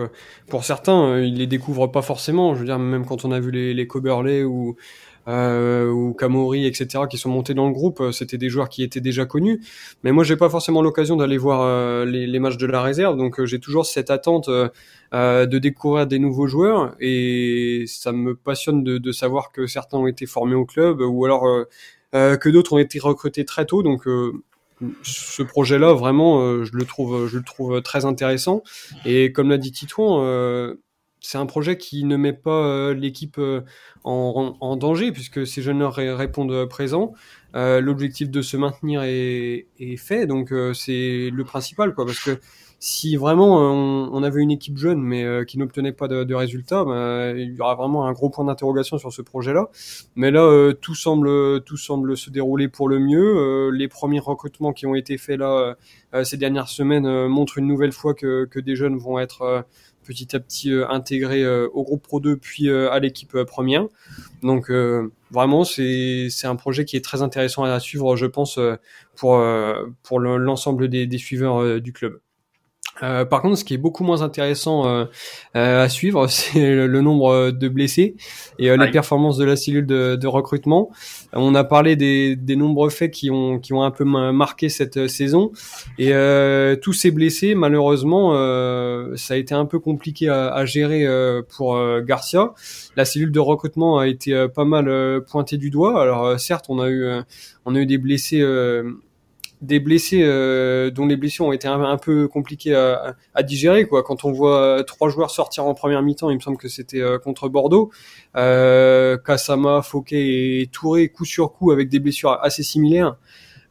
pour 0.47 0.65
certains, 0.65 1.19
ils 1.19 1.35
les 1.35 1.47
découvrent 1.47 1.87
pas 1.87 2.03
forcément. 2.03 2.53
Je 2.53 2.59
veux 2.59 2.65
dire, 2.65 2.77
même 2.77 3.07
quand 3.07 3.25
on 3.25 3.31
a 3.31 3.39
vu 3.39 3.49
les, 3.49 3.73
les 3.73 3.87
Coberley 3.87 4.43
ou 4.43 4.69
euh, 4.69 4.75
ou 5.27 6.13
Kamori, 6.13 6.65
etc., 6.65 7.03
qui 7.09 7.17
sont 7.17 7.29
montés 7.29 7.53
dans 7.53 7.67
le 7.67 7.73
groupe, 7.73 8.01
euh, 8.01 8.11
c'était 8.11 8.37
des 8.37 8.49
joueurs 8.49 8.69
qui 8.69 8.83
étaient 8.83 9.01
déjà 9.01 9.25
connus. 9.25 9.61
Mais 10.03 10.11
moi, 10.11 10.23
j'ai 10.23 10.35
pas 10.35 10.49
forcément 10.49 10.81
l'occasion 10.81 11.15
d'aller 11.15 11.37
voir 11.37 11.61
euh, 11.61 12.05
les, 12.05 12.27
les, 12.27 12.39
matchs 12.39 12.57
de 12.57 12.65
la 12.65 12.81
réserve, 12.81 13.17
donc 13.17 13.39
euh, 13.39 13.45
j'ai 13.45 13.59
toujours 13.59 13.85
cette 13.85 14.09
attente 14.09 14.49
de 14.49 15.57
découvrir 15.57 16.07
des 16.07 16.19
nouveaux 16.19 16.47
joueurs, 16.47 16.95
et 16.99 17.83
ça 17.87 18.11
me 18.11 18.35
passionne 18.35 18.83
de, 18.83 18.97
de, 18.97 19.11
savoir 19.11 19.51
que 19.51 19.67
certains 19.67 19.97
ont 19.97 20.07
été 20.07 20.25
formés 20.25 20.55
au 20.55 20.65
club, 20.65 21.01
ou 21.01 21.25
alors 21.25 21.45
que 22.13 22.49
d'autres 22.49 22.73
ont 22.73 22.77
été 22.77 22.99
recrutés 22.99 23.43
très 23.43 23.65
tôt. 23.65 23.83
Donc 23.83 24.07
ce 25.03 25.43
projet-là, 25.43 25.93
vraiment, 25.93 26.63
je 26.63 26.71
le 26.73 26.85
trouve, 26.85 27.27
je 27.27 27.37
le 27.37 27.43
trouve 27.43 27.81
très 27.81 28.05
intéressant. 28.05 28.63
Et 29.05 29.33
comme 29.33 29.49
l'a 29.49 29.57
dit 29.57 29.73
Titouan, 29.73 30.75
c'est 31.21 31.37
un 31.37 31.45
projet 31.45 31.77
qui 31.77 32.03
ne 32.03 32.17
met 32.17 32.33
pas 32.33 32.93
l'équipe 32.93 33.39
en, 34.03 34.75
danger 34.75 35.11
puisque 35.11 35.45
ces 35.45 35.61
jeunes 35.61 35.83
répondent 35.83 36.65
présents. 36.67 37.13
Euh, 37.55 37.81
l'objectif 37.81 38.29
de 38.29 38.41
se 38.41 38.55
maintenir 38.55 39.01
est, 39.03 39.65
fait, 39.97 40.25
donc 40.25 40.53
euh, 40.53 40.73
c'est 40.73 41.29
le 41.33 41.43
principal, 41.43 41.93
quoi. 41.93 42.05
Parce 42.05 42.19
que 42.23 42.39
si 42.79 43.15
vraiment 43.15 43.59
on, 43.59 44.23
avait 44.23 44.41
une 44.41 44.49
équipe 44.49 44.75
jeune 44.75 44.99
mais 44.99 45.23
euh, 45.23 45.43
qui 45.43 45.59
n'obtenait 45.59 45.91
pas 45.91 46.07
de, 46.07 46.33
résultats, 46.33 46.83
bah, 46.83 47.31
il 47.35 47.53
y 47.53 47.61
aura 47.61 47.75
vraiment 47.75 48.07
un 48.07 48.11
gros 48.11 48.29
point 48.29 48.45
d'interrogation 48.45 48.97
sur 48.97 49.11
ce 49.13 49.21
projet-là. 49.21 49.69
Mais 50.15 50.31
là, 50.31 50.71
tout 50.81 50.95
semble 50.95 51.61
tout 51.63 51.77
semble 51.77 52.17
se 52.17 52.31
dérouler 52.31 52.69
pour 52.69 52.89
le 52.89 52.99
mieux. 52.99 53.69
les 53.69 53.87
premiers 53.87 54.19
recrutements 54.19 54.73
qui 54.73 54.87
ont 54.87 54.95
été 54.95 55.17
faits 55.19 55.37
là 55.37 55.75
ces 56.23 56.37
dernières 56.37 56.69
semaines 56.69 57.27
montrent 57.27 57.59
une 57.59 57.67
nouvelle 57.67 57.91
fois 57.91 58.15
que 58.15 58.59
des 58.59 58.75
jeunes 58.75 58.97
vont 58.97 59.19
être 59.19 59.63
petit 60.11 60.35
à 60.35 60.39
petit 60.39 60.71
euh, 60.71 60.87
intégré 60.89 61.41
euh, 61.43 61.67
au 61.73 61.83
groupe 61.83 62.03
Pro 62.03 62.19
2 62.19 62.35
puis 62.35 62.69
euh, 62.69 62.91
à 62.91 62.99
l'équipe 62.99 63.37
première. 63.43 63.85
Donc 64.43 64.71
vraiment 65.31 65.63
c'est 65.63 66.29
un 66.43 66.55
projet 66.55 66.83
qui 66.83 66.97
est 66.97 67.03
très 67.03 67.21
intéressant 67.21 67.63
à 67.63 67.79
suivre 67.79 68.15
je 68.15 68.25
pense 68.25 68.59
pour 69.15 69.41
pour 70.03 70.19
l'ensemble 70.19 70.89
des, 70.89 71.05
des 71.05 71.17
suiveurs 71.19 71.79
du 71.79 71.93
club. 71.93 72.19
Euh, 73.03 73.25
par 73.25 73.41
contre, 73.41 73.57
ce 73.57 73.63
qui 73.63 73.73
est 73.73 73.77
beaucoup 73.77 74.03
moins 74.03 74.21
intéressant 74.21 74.87
euh, 74.87 75.05
euh, 75.55 75.83
à 75.83 75.89
suivre, 75.89 76.27
c'est 76.29 76.75
le, 76.75 77.01
nombre 77.01 77.51
de 77.51 77.67
blessés 77.67 78.15
et 78.59 78.75
les 78.75 78.91
performances 78.91 79.37
de 79.37 79.45
la 79.45 79.55
cellule 79.55 79.85
de, 79.85 80.15
de, 80.15 80.27
recrutement. 80.27 80.91
On 81.33 81.55
a 81.55 81.63
parlé 81.63 81.95
des, 81.95 82.35
des, 82.35 82.55
nombreux 82.55 82.89
faits 82.89 83.11
qui 83.11 83.31
ont, 83.31 83.59
qui 83.59 83.73
ont 83.73 83.83
un 83.83 83.91
peu 83.91 84.03
marqué 84.03 84.69
cette 84.69 85.07
saison 85.07 85.51
et 85.97 86.11
tous 86.81 86.93
ces 86.93 87.09
blessés, 87.09 87.55
malheureusement, 87.55 88.33
ça 89.15 89.33
a 89.33 89.37
été 89.37 89.55
un 89.55 89.65
peu 89.65 89.79
compliqué 89.79 90.29
à, 90.29 90.49
à 90.49 90.65
gérer 90.65 91.07
pour 91.55 91.79
Garcia. 92.01 92.53
La 92.95 93.05
cellule 93.05 93.31
de 93.31 93.39
recrutement 93.39 93.97
a 93.97 94.07
été 94.07 94.47
pas 94.53 94.65
mal 94.65 95.21
pointée 95.29 95.57
du 95.57 95.71
doigt. 95.71 95.99
Alors 96.01 96.39
certes, 96.39 96.65
on 96.69 96.79
a 96.79 96.89
eu, 96.89 97.09
on 97.65 97.75
a 97.75 97.79
eu 97.79 97.85
des 97.87 97.97
blessés 97.97 98.43
des 99.61 99.79
blessés 99.79 100.21
euh, 100.23 100.89
dont 100.89 101.05
les 101.05 101.15
blessures 101.15 101.45
ont 101.45 101.51
été 101.51 101.67
un, 101.67 101.97
peu 101.97 102.27
compliquées 102.27 102.75
à, 102.75 103.15
à, 103.35 103.43
digérer 103.43 103.85
quoi. 103.85 104.03
Quand 104.03 104.25
on 104.25 104.31
voit 104.31 104.59
euh, 104.59 104.83
trois 104.83 105.09
joueurs 105.09 105.29
sortir 105.29 105.65
en 105.65 105.73
première 105.73 106.01
mi-temps 106.01 106.29
il 106.31 106.35
me 106.35 106.41
semble 106.41 106.57
que 106.57 106.67
c'était 106.67 107.01
euh, 107.01 107.19
contre 107.19 107.47
Bordeaux. 107.47 107.91
Euh, 108.35 109.17
Kasama, 109.17 109.81
Fouquet 109.83 110.61
et 110.61 110.67
Touré 110.71 111.09
coup 111.09 111.25
sur 111.25 111.53
coup 111.53 111.71
avec 111.71 111.89
des 111.89 111.99
blessures 111.99 112.37
assez 112.41 112.63
similaires. 112.63 113.17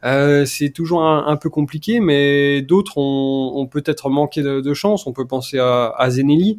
Euh, 0.03 0.45
c'est 0.45 0.71
toujours 0.71 1.03
un, 1.03 1.37
peu 1.37 1.51
compliqué 1.51 1.99
mais 1.99 2.63
d'autres 2.63 2.97
ont, 2.97 3.51
ont 3.55 3.67
peut-être 3.67 4.09
manqué 4.09 4.41
de, 4.41 4.61
de, 4.61 4.73
chance. 4.73 5.05
On 5.05 5.13
peut 5.13 5.27
penser 5.27 5.59
à, 5.59 5.93
à 5.95 6.09
Zenelli 6.09 6.57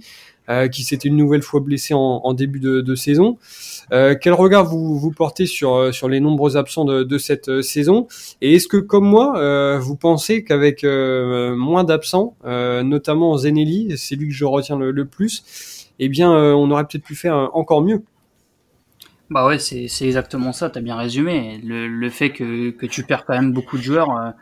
euh, 0.49 0.69
qui 0.69 0.83
s'était 0.83 1.09
une 1.09 1.17
nouvelle 1.17 1.43
fois 1.43 1.61
blessé 1.61 1.94
en, 1.94 2.21
en 2.25 2.35
début 2.35 2.61
de, 2.61 2.81
de 2.81 2.94
saison. 2.94 3.39
Euh, 3.93 4.15
quel 4.21 4.33
regard 4.33 4.65
vous, 4.65 4.99
vous 4.99 5.11
portez 5.11 5.47
sur, 5.47 5.75
euh, 5.75 5.93
sur 5.93 6.09
les 6.09 6.21
nombreux 6.21 6.56
absents 6.56 6.85
de, 6.85 7.03
de 7.03 7.19
cette 7.19 7.62
saison? 7.62 8.06
Et 8.41 8.55
est-ce 8.55 8.69
que, 8.69 8.77
comme 8.77 9.06
moi, 9.06 9.79
vous 9.79 9.97
pensez 9.97 10.44
qu'avec 10.44 10.85
moins 10.85 11.85
d'absents, 11.85 12.37
notamment 12.44 13.37
Zenelli, 13.37 13.97
c'est 13.97 14.17
lui 14.17 14.29
que 14.29 14.35
je 14.35 14.44
retiens 14.44 14.78
le, 14.78 14.90
le 14.90 15.05
plus, 15.05 15.88
eh 15.99 16.09
bien, 16.09 16.31
on 16.31 16.71
aurait 16.71 16.85
peut-être 16.85 17.05
pu 17.05 17.14
faire 17.14 17.50
encore 17.55 17.83
mieux? 17.83 18.02
Bah 19.31 19.47
ouais, 19.47 19.59
c'est 19.59 19.87
exactement 20.02 20.52
ça, 20.52 20.69
t'as 20.69 20.81
bien 20.81 20.97
résumé. 20.97 21.59
Le, 21.64 21.88
le 21.88 22.11
fait 22.11 22.31
que, 22.31 22.71
que 22.71 22.87
tu 22.87 23.02
perds 23.02 23.25
quand 23.25 23.35
même 23.35 23.52
beaucoup 23.52 23.78
de 23.78 23.83
joueurs, 23.83 24.35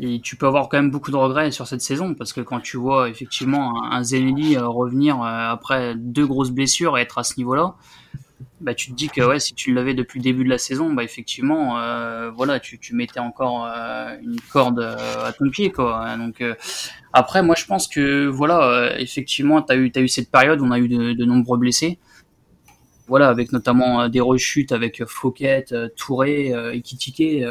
et 0.00 0.20
tu 0.20 0.36
peux 0.36 0.46
avoir 0.46 0.68
quand 0.68 0.78
même 0.78 0.90
beaucoup 0.90 1.10
de 1.10 1.16
regrets 1.16 1.50
sur 1.50 1.66
cette 1.66 1.82
saison 1.82 2.14
parce 2.14 2.32
que 2.32 2.40
quand 2.40 2.60
tu 2.60 2.78
vois 2.78 3.10
effectivement 3.10 3.84
un, 3.84 4.02
Zenelli 4.02 4.56
euh, 4.56 4.66
revenir 4.66 5.20
euh, 5.22 5.50
après 5.50 5.94
deux 5.94 6.26
grosses 6.26 6.50
blessures 6.50 6.96
et 6.96 7.02
être 7.02 7.18
à 7.18 7.24
ce 7.24 7.36
niveau-là, 7.36 7.74
bah 8.62 8.74
tu 8.74 8.90
te 8.90 8.96
dis 8.96 9.08
que 9.08 9.20
ouais 9.20 9.38
si 9.38 9.54
tu 9.54 9.74
l'avais 9.74 9.92
depuis 9.92 10.18
le 10.18 10.24
début 10.24 10.44
de 10.44 10.48
la 10.48 10.56
saison, 10.56 10.92
bah 10.94 11.04
effectivement 11.04 11.78
euh, 11.78 12.30
voilà 12.30 12.60
tu, 12.60 12.78
tu 12.78 12.94
mettais 12.94 13.20
encore 13.20 13.66
une 14.22 14.40
corde 14.50 14.80
à 14.80 15.32
ton 15.32 15.50
pied 15.50 15.70
quoi. 15.70 16.16
Donc 16.16 16.42
après 17.12 17.42
moi 17.42 17.54
je 17.54 17.66
pense 17.66 17.86
que 17.86 18.26
voilà 18.26 18.98
effectivement 18.98 19.60
t'as 19.60 19.76
eu 19.76 19.92
as 19.94 20.00
eu 20.00 20.08
cette 20.08 20.30
période 20.30 20.60
où 20.60 20.64
on 20.64 20.70
a 20.70 20.78
eu 20.78 20.88
de, 20.88 21.24
nombreux 21.24 21.58
blessés 21.58 21.98
voilà, 23.06 23.28
avec 23.28 23.50
notamment 23.52 24.08
des 24.08 24.20
rechutes 24.20 24.72
avec 24.72 25.04
Fouquet, 25.04 25.64
Touré, 25.96 26.52
Ekitike, 26.72 27.42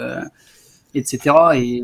etc. 0.95 1.35
Et 1.55 1.83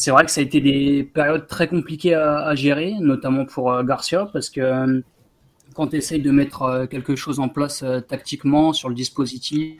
c'est 0.00 0.12
vrai 0.12 0.24
que 0.24 0.30
ça 0.30 0.40
a 0.40 0.44
été 0.44 0.62
des 0.62 1.04
périodes 1.04 1.46
très 1.46 1.68
compliquées 1.68 2.14
à, 2.14 2.54
gérer, 2.54 2.94
notamment 3.00 3.44
pour 3.44 3.70
euh, 3.70 3.82
Garcia, 3.82 4.30
parce 4.32 4.48
que 4.48 4.62
euh, 4.62 5.02
quand 5.74 5.88
tu 5.88 5.96
essayes 5.96 6.22
de 6.22 6.30
mettre 6.30 6.62
euh, 6.62 6.86
quelque 6.86 7.16
chose 7.16 7.38
en 7.38 7.50
place 7.50 7.84
tactiquement 8.08 8.72
sur 8.72 8.88
le 8.88 8.94
dispositif, 8.94 9.78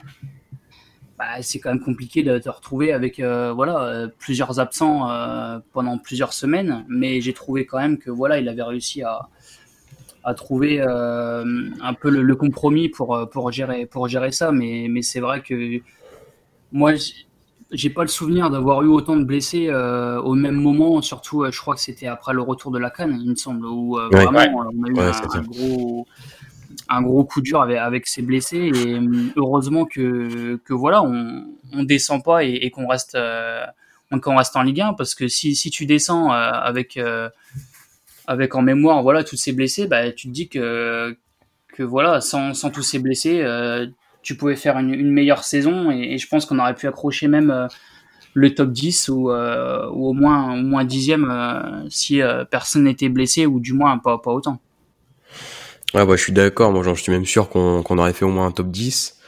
bah, 1.18 1.40
c'est 1.40 1.58
quand 1.58 1.70
même 1.70 1.80
compliqué 1.80 2.22
de 2.22 2.36
te 2.38 2.50
retrouver 2.50 2.92
avec 2.92 3.18
voilà 3.20 4.08
plusieurs 4.18 4.60
absents 4.60 5.08
pendant 5.72 5.96
plusieurs 5.96 6.34
semaines. 6.34 6.84
Mais 6.88 7.22
j'ai 7.22 7.32
trouvé 7.32 7.64
quand 7.64 7.78
même 7.78 7.96
que 7.96 8.10
voilà, 8.10 8.38
il 8.40 8.48
avait 8.48 8.62
réussi 8.62 9.02
à, 9.02 9.28
trouver 10.34 10.80
un 10.80 11.94
peu 11.94 12.10
le, 12.10 12.36
compromis 12.36 12.88
pour 12.90 13.28
pour 13.30 13.52
gérer 13.52 13.86
pour 13.86 14.08
gérer 14.08 14.32
ça. 14.32 14.52
Mais 14.52 14.86
mais 14.88 15.02
c'est 15.02 15.20
vrai 15.20 15.42
que 15.42 15.80
moi 16.72 16.92
j'ai 17.72 17.90
pas 17.90 18.02
le 18.02 18.08
souvenir 18.08 18.50
d'avoir 18.50 18.82
eu 18.82 18.88
autant 18.88 19.16
de 19.16 19.24
blessés 19.24 19.68
euh, 19.68 20.20
au 20.20 20.34
même 20.34 20.56
moment, 20.56 21.00
surtout 21.02 21.44
euh, 21.44 21.50
je 21.52 21.60
crois 21.60 21.74
que 21.74 21.80
c'était 21.80 22.06
après 22.06 22.32
le 22.32 22.42
retour 22.42 22.70
de 22.70 22.78
la 22.78 22.90
canne, 22.90 23.18
il 23.22 23.30
me 23.30 23.36
semble, 23.36 23.66
où 23.66 23.98
euh, 23.98 24.08
vraiment 24.10 24.40
on 24.56 24.84
a 24.84 24.88
eu 24.88 24.98
un, 24.98 25.42
gros 25.42 26.06
un 26.88 27.02
gros 27.02 27.24
coup 27.24 27.40
dur 27.40 27.62
avec, 27.62 27.78
avec 27.78 28.06
ces 28.06 28.22
blessés. 28.22 28.72
Et 28.74 28.98
heureusement 29.36 29.84
que, 29.84 30.56
que 30.64 30.74
voilà 30.74 31.02
on, 31.02 31.44
on 31.72 31.84
descend 31.84 32.24
pas 32.24 32.44
et, 32.44 32.50
et 32.50 32.70
qu'on 32.70 32.88
reste 32.88 33.16
qu'on 34.10 34.36
reste 34.36 34.56
en 34.56 34.62
Ligue 34.62 34.80
1 34.80 34.94
parce 34.94 35.14
que 35.14 35.28
si, 35.28 35.54
si 35.54 35.70
tu 35.70 35.86
descends 35.86 36.30
avec 36.32 36.98
avec 38.26 38.54
en 38.56 38.62
mémoire 38.62 39.04
voilà 39.04 39.22
tous 39.22 39.36
ces 39.36 39.52
blessés 39.52 39.86
bah 39.86 40.10
tu 40.10 40.26
te 40.26 40.32
dis 40.32 40.48
que 40.48 41.16
que 41.68 41.84
voilà 41.84 42.20
sans, 42.20 42.52
sans 42.54 42.70
tous 42.70 42.82
ces 42.82 42.98
blessés 42.98 43.44
tu 44.22 44.36
pouvais 44.36 44.56
faire 44.56 44.78
une, 44.78 45.10
meilleure 45.10 45.44
saison 45.44 45.90
et, 45.90 46.18
je 46.18 46.28
pense 46.28 46.46
qu'on 46.46 46.58
aurait 46.58 46.74
pu 46.74 46.86
accrocher 46.86 47.28
même 47.28 47.68
le 48.34 48.54
top 48.54 48.70
10 48.70 49.08
ou, 49.08 49.30
ou 49.30 50.08
au 50.08 50.12
moins 50.12 50.54
au 50.54 50.62
moins 50.62 50.84
dixième 50.84 51.86
si 51.90 52.20
personne 52.50 52.84
n'était 52.84 53.08
blessé 53.08 53.46
ou 53.46 53.60
du 53.60 53.72
moins 53.72 53.98
pas, 53.98 54.18
pas 54.18 54.32
autant. 54.32 54.60
Ouais, 55.94 56.06
bah, 56.06 56.14
je 56.16 56.22
suis 56.22 56.32
d'accord. 56.32 56.70
Moi, 56.70 56.84
j'en 56.84 56.94
suis 56.94 57.10
même 57.10 57.26
sûr 57.26 57.48
qu'on 57.48 57.98
aurait 57.98 58.12
fait 58.12 58.24
au 58.24 58.30
moins 58.30 58.46
un 58.46 58.52
top 58.52 58.70
10 58.70 59.18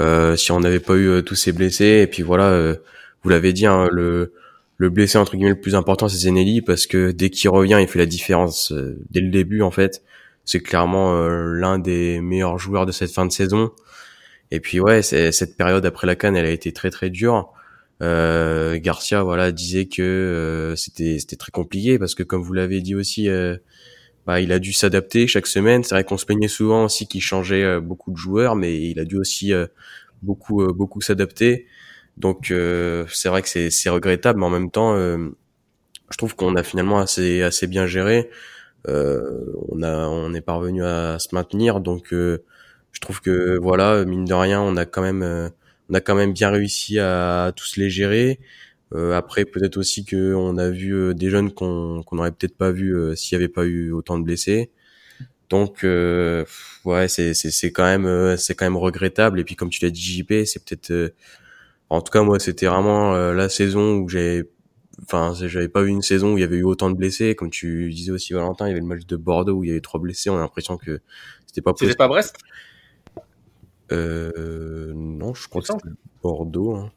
euh, 0.00 0.36
si 0.36 0.52
on 0.52 0.60
n'avait 0.60 0.80
pas 0.80 0.94
eu 0.96 1.22
tous 1.24 1.34
ces 1.34 1.52
blessés. 1.52 2.02
Et 2.02 2.06
puis 2.06 2.22
voilà, 2.22 2.74
vous 3.22 3.28
l'avez 3.30 3.52
dit, 3.52 3.66
hein, 3.66 3.88
le 3.90 4.32
le 4.78 4.90
blessé 4.90 5.18
entre 5.18 5.36
guillemets 5.36 5.50
le 5.50 5.60
plus 5.60 5.74
important 5.74 6.08
c'est 6.08 6.18
Zenelli 6.18 6.60
parce 6.60 6.86
que 6.86 7.10
dès 7.10 7.30
qu'il 7.30 7.50
revient 7.50 7.78
il 7.80 7.88
fait 7.88 7.98
la 7.98 8.06
différence 8.06 8.72
euh, 8.72 8.98
dès 9.10 9.20
le 9.20 9.30
début 9.30 9.62
en 9.62 9.70
fait 9.70 10.02
c'est 10.44 10.60
clairement 10.60 11.16
euh, 11.16 11.54
l'un 11.54 11.78
des 11.78 12.20
meilleurs 12.20 12.58
joueurs 12.58 12.86
de 12.86 12.92
cette 12.92 13.10
fin 13.10 13.26
de 13.26 13.32
saison 13.32 13.72
et 14.50 14.60
puis 14.60 14.80
ouais 14.80 15.02
c'est 15.02 15.32
cette 15.32 15.56
période 15.56 15.84
après 15.86 16.06
la 16.06 16.16
canne 16.16 16.36
elle 16.36 16.46
a 16.46 16.50
été 16.50 16.72
très 16.72 16.90
très 16.90 17.10
dure. 17.10 17.52
Euh, 18.02 18.78
Garcia 18.78 19.22
voilà 19.22 19.52
disait 19.52 19.86
que 19.86 20.02
euh, 20.02 20.76
c'était 20.76 21.18
c'était 21.18 21.36
très 21.36 21.50
compliqué 21.50 21.98
parce 21.98 22.14
que 22.14 22.22
comme 22.22 22.42
vous 22.42 22.52
l'avez 22.52 22.80
dit 22.80 22.94
aussi 22.94 23.28
bah, 24.26 24.40
il 24.40 24.52
a 24.52 24.58
dû 24.58 24.72
s'adapter 24.72 25.26
chaque 25.26 25.46
semaine. 25.46 25.84
C'est 25.84 25.94
vrai 25.94 26.04
qu'on 26.04 26.18
se 26.18 26.26
plaignait 26.26 26.48
souvent 26.48 26.84
aussi 26.84 27.06
qu'il 27.06 27.22
changeait 27.22 27.80
beaucoup 27.80 28.10
de 28.12 28.16
joueurs 28.16 28.56
mais 28.56 28.80
il 28.90 28.98
a 29.00 29.04
dû 29.04 29.16
aussi 29.16 29.52
beaucoup 30.22 30.66
beaucoup 30.74 31.00
s'adapter. 31.00 31.66
Donc 32.16 32.50
euh, 32.50 33.04
c'est 33.12 33.28
vrai 33.28 33.42
que 33.42 33.48
c'est 33.48 33.90
regrettable, 33.90 34.40
mais 34.40 34.46
en 34.46 34.50
même 34.50 34.70
temps, 34.70 34.94
euh, 34.94 35.28
je 36.10 36.16
trouve 36.16 36.34
qu'on 36.36 36.56
a 36.56 36.62
finalement 36.62 36.98
assez 36.98 37.42
assez 37.42 37.66
bien 37.66 37.86
géré. 37.86 38.30
Euh, 38.88 39.52
on 39.68 39.82
a 39.82 40.08
on 40.08 40.32
est 40.34 40.40
parvenu 40.40 40.84
à 40.84 41.18
se 41.18 41.34
maintenir, 41.34 41.80
donc 41.80 42.14
je 42.96 43.00
trouve 43.00 43.20
que 43.20 43.58
voilà, 43.58 44.04
mine 44.04 44.24
de 44.24 44.34
rien, 44.34 44.60
on 44.60 44.76
a 44.76 44.86
quand 44.86 45.02
même 45.02 45.50
on 45.90 45.94
a 45.94 46.00
quand 46.00 46.14
même 46.14 46.32
bien 46.32 46.50
réussi 46.50 46.98
à, 46.98 47.52
tous 47.54 47.76
les 47.76 47.90
gérer. 47.90 48.40
après, 48.92 49.44
peut-être 49.44 49.76
aussi 49.76 50.04
que 50.04 50.34
on 50.34 50.56
a 50.58 50.70
vu 50.70 51.14
des 51.14 51.30
jeunes 51.30 51.52
qu'on 51.52 52.02
qu'on 52.04 52.18
aurait 52.18 52.32
peut-être 52.32 52.56
pas 52.56 52.72
vu 52.72 52.96
s'il 53.16 53.34
y 53.34 53.36
avait 53.36 53.48
pas 53.48 53.64
eu 53.66 53.92
autant 53.92 54.18
de 54.18 54.24
blessés. 54.24 54.70
Donc 55.50 55.82
ouais, 55.84 57.08
c'est 57.08 57.34
c'est 57.34 57.50
c'est 57.50 57.72
quand 57.72 57.84
même 57.84 58.36
c'est 58.38 58.54
quand 58.54 58.66
même 58.66 58.76
regrettable. 58.78 59.40
Et 59.40 59.44
puis 59.44 59.56
comme 59.56 59.70
tu 59.70 59.84
l'as 59.84 59.90
dit, 59.90 60.00
JP, 60.00 60.44
c'est 60.46 60.64
peut-être 60.64 61.12
en 61.90 62.00
tout 62.00 62.10
cas, 62.10 62.22
moi, 62.22 62.38
c'était 62.38 62.66
vraiment 62.66 63.14
euh, 63.14 63.32
la 63.32 63.48
saison 63.48 63.98
où 63.98 64.08
j'avais, 64.08 64.44
enfin, 65.02 65.32
j'avais 65.34 65.68
pas 65.68 65.82
eu 65.82 65.88
une 65.88 66.02
saison 66.02 66.34
où 66.34 66.38
il 66.38 66.40
y 66.40 66.44
avait 66.44 66.56
eu 66.56 66.64
autant 66.64 66.90
de 66.90 66.96
blessés. 66.96 67.34
Comme 67.34 67.50
tu 67.50 67.90
disais 67.92 68.10
aussi, 68.10 68.32
Valentin, 68.32 68.66
il 68.66 68.70
y 68.70 68.72
avait 68.72 68.80
le 68.80 68.86
match 68.86 69.06
de 69.06 69.16
Bordeaux 69.16 69.54
où 69.54 69.64
il 69.64 69.68
y 69.68 69.70
avait 69.70 69.80
trois 69.80 70.00
blessés. 70.00 70.30
On 70.30 70.36
a 70.36 70.40
l'impression 70.40 70.76
que 70.76 71.00
c'était 71.46 71.62
pas 71.62 71.72
possible. 71.72 71.92
C'était 71.92 71.98
pas 71.98 72.08
Brest? 72.08 72.36
Euh, 73.92 74.92
Non, 74.94 75.34
je 75.34 75.48
crois 75.48 75.62
que 75.62 75.68
c'était 75.68 75.94
Bordeaux. 76.22 76.74
Hein. 76.74 76.92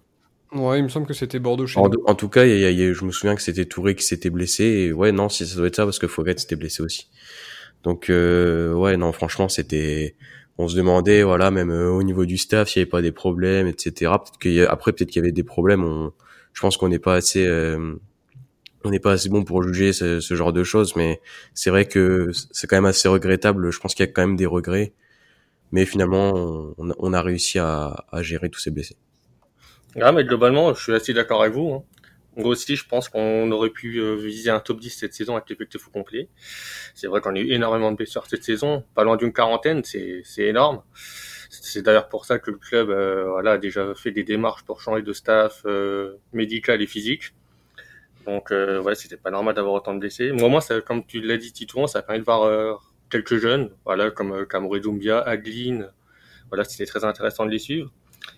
Ouais, 0.51 0.79
il 0.79 0.83
me 0.83 0.89
semble 0.89 1.05
que 1.05 1.13
c'était 1.13 1.39
Bordeaux 1.39 1.67
chez 1.67 1.79
En 1.79 2.15
tout 2.15 2.29
cas, 2.29 2.45
y 2.45 2.61
y 2.61 2.93
je 2.93 3.05
me 3.05 3.11
souviens 3.11 3.35
que 3.35 3.41
c'était 3.41 3.65
Touré 3.65 3.95
qui 3.95 4.03
s'était 4.03 4.31
blessé. 4.31 4.63
Et 4.63 4.93
ouais, 4.93 5.11
non, 5.11 5.29
si 5.29 5.45
ça 5.45 5.55
doit 5.55 5.67
être 5.67 5.75
ça 5.75 5.85
parce 5.85 5.99
que 5.99 6.07
Fouquet 6.07 6.37
s'était 6.37 6.55
blessé 6.55 6.81
aussi. 6.81 7.07
Donc 7.83 8.09
euh, 8.09 8.73
ouais, 8.73 8.97
non, 8.97 9.11
franchement, 9.11 9.47
c'était 9.47 10.15
on 10.57 10.67
se 10.67 10.75
demandait, 10.75 11.23
voilà, 11.23 11.51
même 11.51 11.69
euh, 11.69 11.89
au 11.89 12.03
niveau 12.03 12.25
du 12.25 12.37
staff, 12.37 12.67
s'il 12.67 12.81
n'y 12.81 12.83
avait 12.83 12.89
pas 12.89 13.01
des 13.01 13.13
problèmes, 13.13 13.67
etc. 13.67 14.11
Peut-être 14.11 14.39
qu'il 14.39 14.61
après, 14.65 14.91
peut-être 14.91 15.09
qu'il 15.09 15.21
y 15.21 15.23
avait 15.23 15.31
des 15.31 15.43
problèmes. 15.43 15.83
On, 15.83 16.11
je 16.53 16.61
pense 16.61 16.77
qu'on 16.77 16.89
n'est 16.89 16.99
pas 16.99 17.13
assez, 17.15 17.45
euh, 17.45 17.95
on 18.83 18.89
n'est 18.89 18.99
pas 18.99 19.13
assez 19.13 19.29
bon 19.29 19.43
pour 19.43 19.63
juger 19.63 19.93
ce, 19.93 20.19
ce 20.19 20.33
genre 20.35 20.51
de 20.51 20.63
choses. 20.63 20.95
Mais 20.95 21.21
c'est 21.53 21.69
vrai 21.69 21.85
que 21.85 22.31
c'est 22.51 22.67
quand 22.67 22.75
même 22.75 22.85
assez 22.85 23.07
regrettable. 23.07 23.71
Je 23.71 23.79
pense 23.79 23.95
qu'il 23.95 24.05
y 24.05 24.09
a 24.09 24.11
quand 24.11 24.21
même 24.21 24.35
des 24.35 24.47
regrets. 24.47 24.93
Mais 25.71 25.85
finalement, 25.85 26.33
on, 26.77 26.93
on 26.97 27.13
a 27.13 27.21
réussi 27.21 27.59
à, 27.59 28.05
à, 28.11 28.21
gérer 28.21 28.49
tous 28.49 28.59
ces 28.59 28.71
blessés. 28.71 28.97
Ah, 29.99 30.11
mais 30.11 30.23
globalement, 30.23 30.73
je 30.73 30.81
suis 30.81 30.93
assez 30.93 31.13
d'accord 31.13 31.41
avec 31.41 31.53
vous. 31.53 31.73
Hein. 31.73 31.83
Moi 32.35 32.49
aussi, 32.49 32.75
je 32.75 32.87
pense 32.87 33.09
qu'on 33.09 33.51
aurait 33.51 33.69
pu 33.69 33.97
euh, 33.97 34.15
viser 34.15 34.49
un 34.49 34.59
top 34.59 34.79
10 34.79 34.89
cette 34.91 35.13
saison 35.13 35.35
avec 35.35 35.49
l'effectif 35.49 35.87
au 35.87 35.91
complet. 35.91 36.29
C'est 36.95 37.07
vrai 37.07 37.21
qu'on 37.21 37.35
a 37.35 37.39
eu 37.39 37.51
énormément 37.51 37.91
de 37.91 37.97
blessures 37.97 38.25
cette 38.27 38.43
saison, 38.43 38.83
pas 38.95 39.03
loin 39.03 39.17
d'une 39.17 39.33
quarantaine, 39.33 39.83
c'est 39.83 40.23
énorme. 40.37 40.81
C'est 41.49 41.81
d'ailleurs 41.81 42.07
pour 42.07 42.25
ça 42.25 42.39
que 42.39 42.51
le 42.51 42.57
club 42.57 42.89
euh, 42.91 43.29
voilà, 43.29 43.53
a 43.53 43.57
déjà 43.57 43.93
fait 43.95 44.11
des 44.11 44.23
démarches 44.23 44.63
pour 44.63 44.81
changer 44.81 45.01
de 45.01 45.13
staff 45.13 45.63
euh, 45.65 46.17
médical 46.31 46.81
et 46.81 46.87
physique. 46.87 47.33
Donc 48.25 48.51
euh, 48.51 48.79
ouais, 48.81 48.95
c'était 48.95 49.17
pas 49.17 49.31
normal 49.31 49.55
d'avoir 49.55 49.73
autant 49.73 49.93
de 49.95 49.99
blessés. 49.99 50.31
Moi, 50.31 50.47
moi 50.47 50.61
ça, 50.61 50.79
comme 50.81 51.05
tu 51.05 51.21
l'as 51.21 51.37
dit 51.37 51.51
Titouan, 51.51 51.87
ça 51.87 52.03
permis 52.03 52.19
de 52.19 52.25
voir 52.25 52.79
quelques 53.09 53.37
jeunes, 53.37 53.69
voilà, 53.85 54.11
comme 54.11 54.31
euh, 54.33 54.79
Doumbia, 54.79 55.19
Aglin. 55.19 55.89
Voilà, 56.49 56.63
c'était 56.63 56.85
très 56.85 57.03
intéressant 57.03 57.45
de 57.45 57.51
les 57.51 57.59
suivre. 57.59 57.91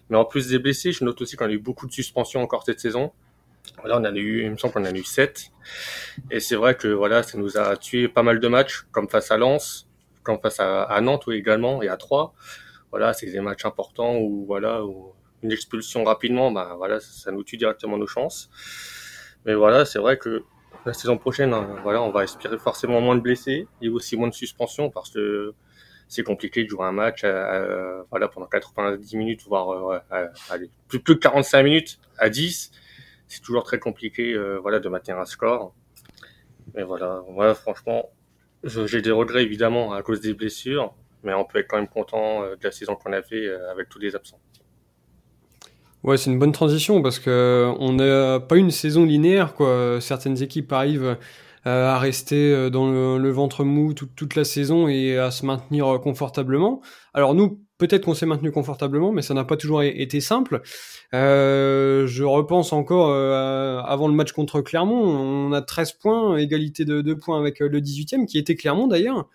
Mais 0.10 0.18
en 0.18 0.26
plus 0.26 0.48
des 0.48 0.60
blessés, 0.60 0.92
je 0.92 1.04
note 1.04 1.22
aussi 1.22 1.36
qu'on 1.36 1.46
a 1.46 1.52
eu 1.52 1.60
beaucoup 1.60 1.88
de 1.88 1.92
suspensions 1.92 2.42
encore 2.42 2.64
cette 2.64 2.80
saison. 2.80 3.12
Voilà, 3.80 3.98
on 3.98 4.02
en 4.02 4.06
a 4.06 4.12
eu, 4.12 4.44
il 4.44 4.52
me 4.52 4.58
semble 4.58 4.74
qu'on 4.74 4.82
en 4.82 4.86
a 4.86 4.92
eu 4.92 5.04
7. 5.04 5.52
Et 6.30 6.40
c'est 6.40 6.56
vrai 6.56 6.76
que 6.76 6.88
voilà, 6.88 7.24
ça 7.24 7.38
nous 7.38 7.58
a 7.58 7.78
tué 7.78 8.08
pas 8.08 8.24
mal 8.24 8.40
de 8.40 8.48
matchs, 8.48 8.86
comme 8.92 9.10
face 9.10 9.32
à 9.32 9.38
Lens, 9.38 9.88
comme 10.24 10.40
face 10.40 10.60
à, 10.60 11.00
Nantes 11.02 11.26
également, 11.32 11.82
et 11.82 11.88
à 11.88 11.98
Troyes. 11.98 12.34
Voilà, 12.92 13.14
c'est 13.14 13.28
des 13.28 13.40
matchs 13.40 13.66
importants 13.66 14.18
où 14.18 14.46
voilà, 14.46 14.84
où 14.84 15.14
une 15.44 15.52
expulsion 15.52 16.04
rapidement, 16.04 16.52
bah 16.52 16.76
voilà, 16.78 17.00
ça, 17.00 17.32
nous 17.32 17.44
tue 17.44 17.58
directement 17.58 17.98
nos 17.98 18.08
chances. 18.08 18.50
Mais 19.46 19.56
voilà, 19.56 19.86
c'est 19.86 20.00
vrai 20.00 20.18
que 20.18 20.44
la 20.86 20.94
saison 20.94 21.18
prochaine, 21.18 21.54
hein, 21.54 21.76
voilà, 21.84 22.02
on 22.02 22.12
va 22.12 22.24
espérer 22.24 22.58
forcément 22.58 23.02
moins 23.02 23.16
de 23.16 23.22
blessés 23.22 23.68
et 23.82 23.90
aussi 23.90 24.18
moins 24.18 24.30
de 24.30 24.34
suspensions 24.34 24.90
parce 24.90 25.12
que 25.12 25.54
c'est 26.08 26.24
compliqué 26.24 26.64
de 26.64 26.70
jouer 26.70 26.86
un 26.86 26.92
match 26.92 27.24
voilà 28.10 28.28
pendant 28.28 28.48
90 28.48 29.16
minutes 29.16 29.44
voire 29.48 30.04
euh, 30.12 30.28
plus 30.90 31.00
plus 31.00 31.16
de 31.16 31.20
45 31.20 31.64
minutes 31.64 32.00
à 32.18 32.30
10 32.30 32.72
c'est 33.32 33.42
toujours 33.42 33.64
très 33.64 33.80
compliqué 33.80 34.34
euh, 34.34 34.60
voilà, 34.60 34.80
de 34.80 34.90
maintenir 34.90 35.18
un 35.18 35.26
score. 35.26 35.74
Mais 36.76 36.84
voilà, 36.84 37.24
moi 37.30 37.54
franchement, 37.54 38.10
j'ai 38.66 39.02
des 39.02 39.12
regrets 39.12 39.44
évidemment 39.44 39.94
à 39.94 40.04
cause 40.04 40.20
des 40.20 40.34
blessures, 40.34 40.94
mais 41.24 41.34
on 41.34 41.46
peut 41.46 41.60
être 41.60 41.68
quand 41.70 41.78
même 41.78 41.88
content 41.88 42.44
euh, 42.44 42.58
de 42.58 42.64
la 42.64 42.72
saison 42.72 42.96
qu'on 42.96 43.14
a 43.14 43.22
fait 43.22 43.48
euh, 43.48 43.72
avec 43.72 43.88
tous 43.88 44.00
les 44.00 44.18
absents. 44.18 44.42
Ouais, 46.04 46.18
c'est 46.18 46.32
une 46.32 46.40
bonne 46.40 46.52
transition 46.52 47.02
parce 47.02 47.20
que 47.20 47.72
on 47.80 47.94
n'a 47.94 48.40
pas 48.40 48.58
une 48.58 48.72
saison 48.72 49.06
linéaire 49.06 49.54
quoi. 49.54 50.00
Certaines 50.02 50.42
équipes 50.42 50.72
arrivent 50.74 51.18
à 51.64 52.00
rester 52.00 52.72
dans 52.72 52.90
le, 52.90 53.30
ventre 53.30 53.64
mou 53.64 53.94
toute, 53.94 54.36
la 54.36 54.44
saison 54.44 54.88
et 54.88 55.18
à 55.18 55.30
se 55.30 55.46
maintenir 55.46 56.00
confortablement. 56.02 56.82
Alors 57.14 57.36
nous, 57.36 57.62
peut-être 57.82 58.06
qu'on 58.06 58.14
s'est 58.14 58.28
maintenu 58.28 58.52
confortablement, 58.52 59.12
mais 59.12 59.24
ça 59.24 59.34
n'a 59.34 59.44
pas 59.44 59.58
toujours 59.58 59.82
été 59.82 60.22
simple. 60.22 60.62
Euh, 61.16 62.06
je 62.06 62.24
repense 62.24 62.74
encore 62.74 63.10
euh, 63.10 63.82
avant 63.82 64.08
le 64.08 64.14
match 64.14 64.34
contre 64.34 64.62
Clermont, 64.62 65.04
on 65.04 65.52
a 65.52 65.64
13 65.64 65.94
points, 65.94 66.38
égalité 66.38 66.86
de 66.86 67.02
2 67.02 67.18
points 67.18 67.40
avec 67.40 67.60
euh, 67.62 67.68
le 67.68 67.82
18e, 67.82 68.28
qui 68.28 68.38
était 68.38 68.56
Clermont 68.56 68.86
d'ailleurs. 68.86 69.28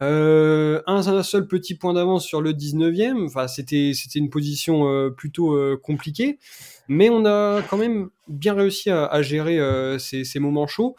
Euh, 0.00 0.80
un, 0.86 1.22
seul 1.24 1.48
petit 1.48 1.74
point 1.74 1.92
d'avance 1.92 2.24
sur 2.24 2.40
le 2.40 2.52
19e. 2.52 3.26
Enfin, 3.26 3.48
c'était 3.48 3.92
c'était 3.94 4.20
une 4.20 4.30
position 4.30 4.88
euh, 4.88 5.10
plutôt 5.10 5.54
euh, 5.54 5.78
compliquée, 5.82 6.38
mais 6.86 7.10
on 7.10 7.24
a 7.26 7.62
quand 7.62 7.76
même 7.76 8.10
bien 8.28 8.54
réussi 8.54 8.90
à, 8.90 9.22
gérer 9.22 9.58
ces, 9.98 10.24
ces, 10.24 10.38
moments 10.38 10.66
chauds. 10.66 10.96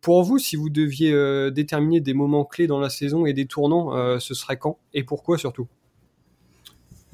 pour 0.00 0.22
vous, 0.22 0.38
si 0.38 0.56
vous 0.56 0.70
deviez 0.70 1.12
déterminer 1.50 2.00
des 2.00 2.14
moments 2.14 2.44
clés 2.44 2.66
dans 2.66 2.78
la 2.78 2.90
saison 2.90 3.26
et 3.26 3.32
des 3.32 3.46
tournants, 3.46 4.18
ce 4.20 4.34
serait 4.34 4.58
quand 4.58 4.78
et 4.92 5.02
pourquoi 5.02 5.38
surtout? 5.38 5.66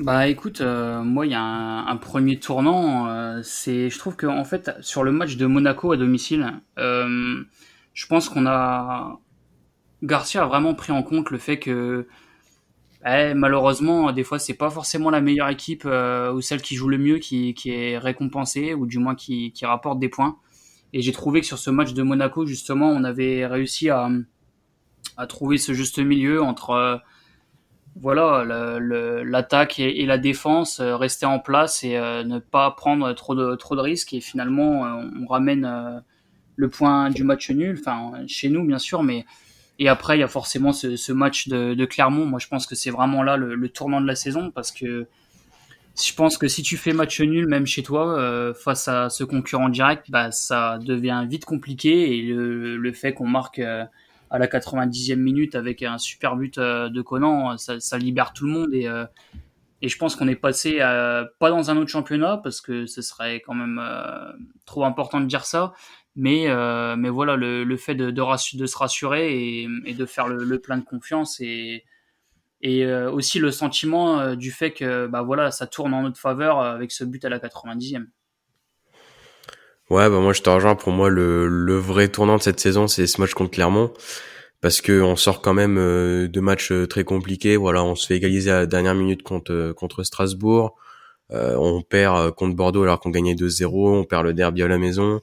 Bah 0.00 0.26
écoute, 0.26 0.60
moi 0.60 1.24
il 1.24 1.32
y 1.32 1.36
a 1.36 1.40
un, 1.40 1.86
un 1.86 1.96
premier 1.96 2.38
tournant, 2.40 3.40
c'est 3.44 3.90
je 3.90 3.98
trouve 3.98 4.16
que 4.16 4.26
en 4.26 4.44
fait 4.44 4.72
sur 4.80 5.04
le 5.04 5.12
match 5.12 5.36
de 5.36 5.46
Monaco 5.46 5.92
à 5.92 5.96
domicile, 5.96 6.52
je 6.76 8.06
pense 8.08 8.28
qu'on 8.28 8.46
a 8.46 9.20
Garcia 10.02 10.42
a 10.42 10.46
vraiment 10.46 10.74
pris 10.74 10.92
en 10.92 11.02
compte 11.02 11.30
le 11.30 11.38
fait 11.38 11.58
que 11.58 12.06
eh, 13.08 13.34
malheureusement, 13.34 14.10
des 14.10 14.24
fois, 14.24 14.40
c'est 14.40 14.54
pas 14.54 14.68
forcément 14.68 15.10
la 15.10 15.20
meilleure 15.20 15.48
équipe 15.48 15.84
euh, 15.86 16.32
ou 16.32 16.40
celle 16.40 16.60
qui 16.60 16.74
joue 16.74 16.88
le 16.88 16.98
mieux 16.98 17.18
qui, 17.18 17.54
est 17.66 17.98
récompensée 17.98 18.74
ou 18.74 18.84
du 18.86 18.98
moins 18.98 19.14
qui, 19.14 19.52
rapporte 19.62 20.00
des 20.00 20.08
points. 20.08 20.38
Et 20.92 21.02
j'ai 21.02 21.12
trouvé 21.12 21.40
que 21.40 21.46
sur 21.46 21.58
ce 21.58 21.70
match 21.70 21.92
de 21.94 22.02
Monaco, 22.02 22.46
justement, 22.46 22.88
on 22.90 23.04
avait 23.04 23.46
réussi 23.46 23.90
à, 23.90 24.08
trouver 25.28 25.56
ce 25.56 25.72
juste 25.72 25.98
milieu 25.98 26.42
entre 26.42 26.70
euh, 26.70 26.96
voilà 28.00 28.44
l'attaque 29.24 29.78
et, 29.78 30.02
et, 30.02 30.06
la 30.06 30.18
défense, 30.18 30.80
euh, 30.80 30.96
rester 30.96 31.26
en 31.26 31.38
place 31.38 31.84
et 31.84 31.94
ne 31.94 32.38
pas 32.38 32.70
prendre 32.72 33.12
trop 33.12 33.36
de, 33.36 33.54
trop 33.54 33.76
de 33.76 33.80
risques. 33.80 34.14
Et 34.14 34.20
finalement, 34.20 34.82
on 35.20 35.26
ramène 35.26 36.02
le 36.56 36.68
point 36.70 37.10
du 37.10 37.22
match 37.22 37.50
nul, 37.50 37.78
enfin 37.78 38.26
chez 38.26 38.48
nous 38.48 38.64
bien 38.64 38.78
sûr, 38.78 39.02
mais 39.04 39.24
et 39.78 39.88
après, 39.88 40.16
il 40.16 40.20
y 40.20 40.24
a 40.24 40.28
forcément 40.28 40.72
ce, 40.72 40.96
ce 40.96 41.12
match 41.12 41.48
de, 41.48 41.74
de, 41.74 41.84
Clermont. 41.84 42.24
Moi, 42.24 42.38
je 42.38 42.48
pense 42.48 42.66
que 42.66 42.74
c'est 42.74 42.90
vraiment 42.90 43.22
là 43.22 43.36
le, 43.36 43.54
le, 43.54 43.68
tournant 43.68 44.00
de 44.00 44.06
la 44.06 44.16
saison 44.16 44.50
parce 44.50 44.72
que 44.72 45.06
je 46.02 46.14
pense 46.14 46.38
que 46.38 46.48
si 46.48 46.62
tu 46.62 46.76
fais 46.76 46.92
match 46.92 47.20
nul, 47.20 47.46
même 47.46 47.66
chez 47.66 47.82
toi, 47.82 48.18
euh, 48.18 48.54
face 48.54 48.88
à 48.88 49.10
ce 49.10 49.24
concurrent 49.24 49.68
direct, 49.68 50.10
bah, 50.10 50.30
ça 50.30 50.78
devient 50.78 51.24
vite 51.28 51.44
compliqué. 51.44 52.16
Et 52.16 52.22
le, 52.22 52.76
le 52.76 52.92
fait 52.92 53.12
qu'on 53.12 53.26
marque 53.26 53.58
euh, 53.58 53.84
à 54.30 54.38
la 54.38 54.46
90e 54.46 55.16
minute 55.16 55.54
avec 55.54 55.82
un 55.82 55.98
super 55.98 56.36
but 56.36 56.56
euh, 56.58 56.88
de 56.88 57.02
Conan, 57.02 57.58
ça, 57.58 57.78
ça, 57.80 57.98
libère 57.98 58.32
tout 58.32 58.46
le 58.46 58.52
monde. 58.52 58.72
Et, 58.72 58.88
Et 59.82 59.88
je 59.88 59.98
pense 59.98 60.16
qu'on 60.16 60.28
est 60.28 60.36
passé 60.36 60.78
pas 61.38 61.50
dans 61.50 61.70
un 61.70 61.76
autre 61.76 61.90
championnat 61.90 62.40
parce 62.42 62.62
que 62.62 62.86
ce 62.86 63.02
serait 63.02 63.42
quand 63.44 63.54
même 63.54 63.80
trop 64.64 64.84
important 64.84 65.20
de 65.20 65.26
dire 65.26 65.44
ça. 65.44 65.74
Mais, 66.16 66.46
mais 66.96 67.10
voilà, 67.10 67.36
le, 67.36 67.76
fait 67.76 67.94
de, 67.94 68.10
se 68.66 68.76
rassurer 68.78 69.62
et, 69.84 69.94
de 69.94 70.06
faire 70.06 70.28
le, 70.28 70.58
plein 70.58 70.78
de 70.78 70.84
confiance 70.84 71.40
et, 71.40 71.84
et 72.62 72.86
aussi 72.86 73.38
le 73.38 73.50
sentiment 73.50 74.34
du 74.34 74.50
fait 74.50 74.72
que 74.72 75.06
bah 75.06 75.22
voilà, 75.22 75.50
ça 75.50 75.66
tourne 75.66 75.92
en 75.92 76.02
notre 76.02 76.18
faveur 76.18 76.60
avec 76.60 76.90
ce 76.90 77.04
but 77.04 77.24
à 77.26 77.28
la 77.28 77.38
90e. 77.38 78.06
Ouais, 79.88 80.10
bah 80.10 80.18
moi 80.20 80.32
je 80.32 80.42
te 80.42 80.50
rejoins. 80.50 80.74
Pour 80.74 80.92
moi, 80.92 81.08
le, 81.08 81.76
vrai 81.78 82.08
tournant 82.08 82.36
de 82.36 82.42
cette 82.42 82.58
saison, 82.58 82.88
c'est 82.88 83.06
ce 83.06 83.20
match 83.20 83.34
contre 83.34 83.52
Clermont, 83.52 83.92
parce 84.60 84.80
que 84.80 85.00
on 85.00 85.14
sort 85.14 85.42
quand 85.42 85.54
même 85.54 85.78
euh, 85.78 86.28
de 86.28 86.40
matchs 86.40 86.72
euh, 86.72 86.86
très 86.88 87.04
compliqués. 87.04 87.56
Voilà, 87.56 87.84
on 87.84 87.94
se 87.94 88.06
fait 88.06 88.16
égaliser 88.16 88.50
à 88.50 88.60
la 88.60 88.66
dernière 88.66 88.96
minute 88.96 89.22
contre 89.22 89.52
euh, 89.52 89.72
contre 89.74 90.02
Strasbourg. 90.02 90.74
on 91.30 91.82
perd 91.82 92.32
contre 92.34 92.56
Bordeaux 92.56 92.82
alors 92.82 93.00
qu'on 93.00 93.10
gagnait 93.10 93.34
2-0. 93.34 94.00
On 94.00 94.04
perd 94.04 94.24
le 94.24 94.34
derby 94.34 94.62
à 94.62 94.68
la 94.68 94.78
maison. 94.78 95.20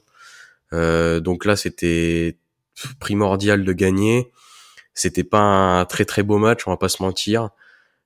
Donc 1.20 1.44
là, 1.44 1.56
c'était 1.56 2.38
primordial 3.00 3.64
de 3.64 3.72
gagner. 3.72 4.32
C'était 4.94 5.24
pas 5.24 5.40
un 5.40 5.84
très 5.86 6.04
très 6.04 6.22
beau 6.22 6.38
match, 6.38 6.66
on 6.66 6.70
va 6.70 6.76
pas 6.76 6.88
se 6.88 7.02
mentir. 7.02 7.50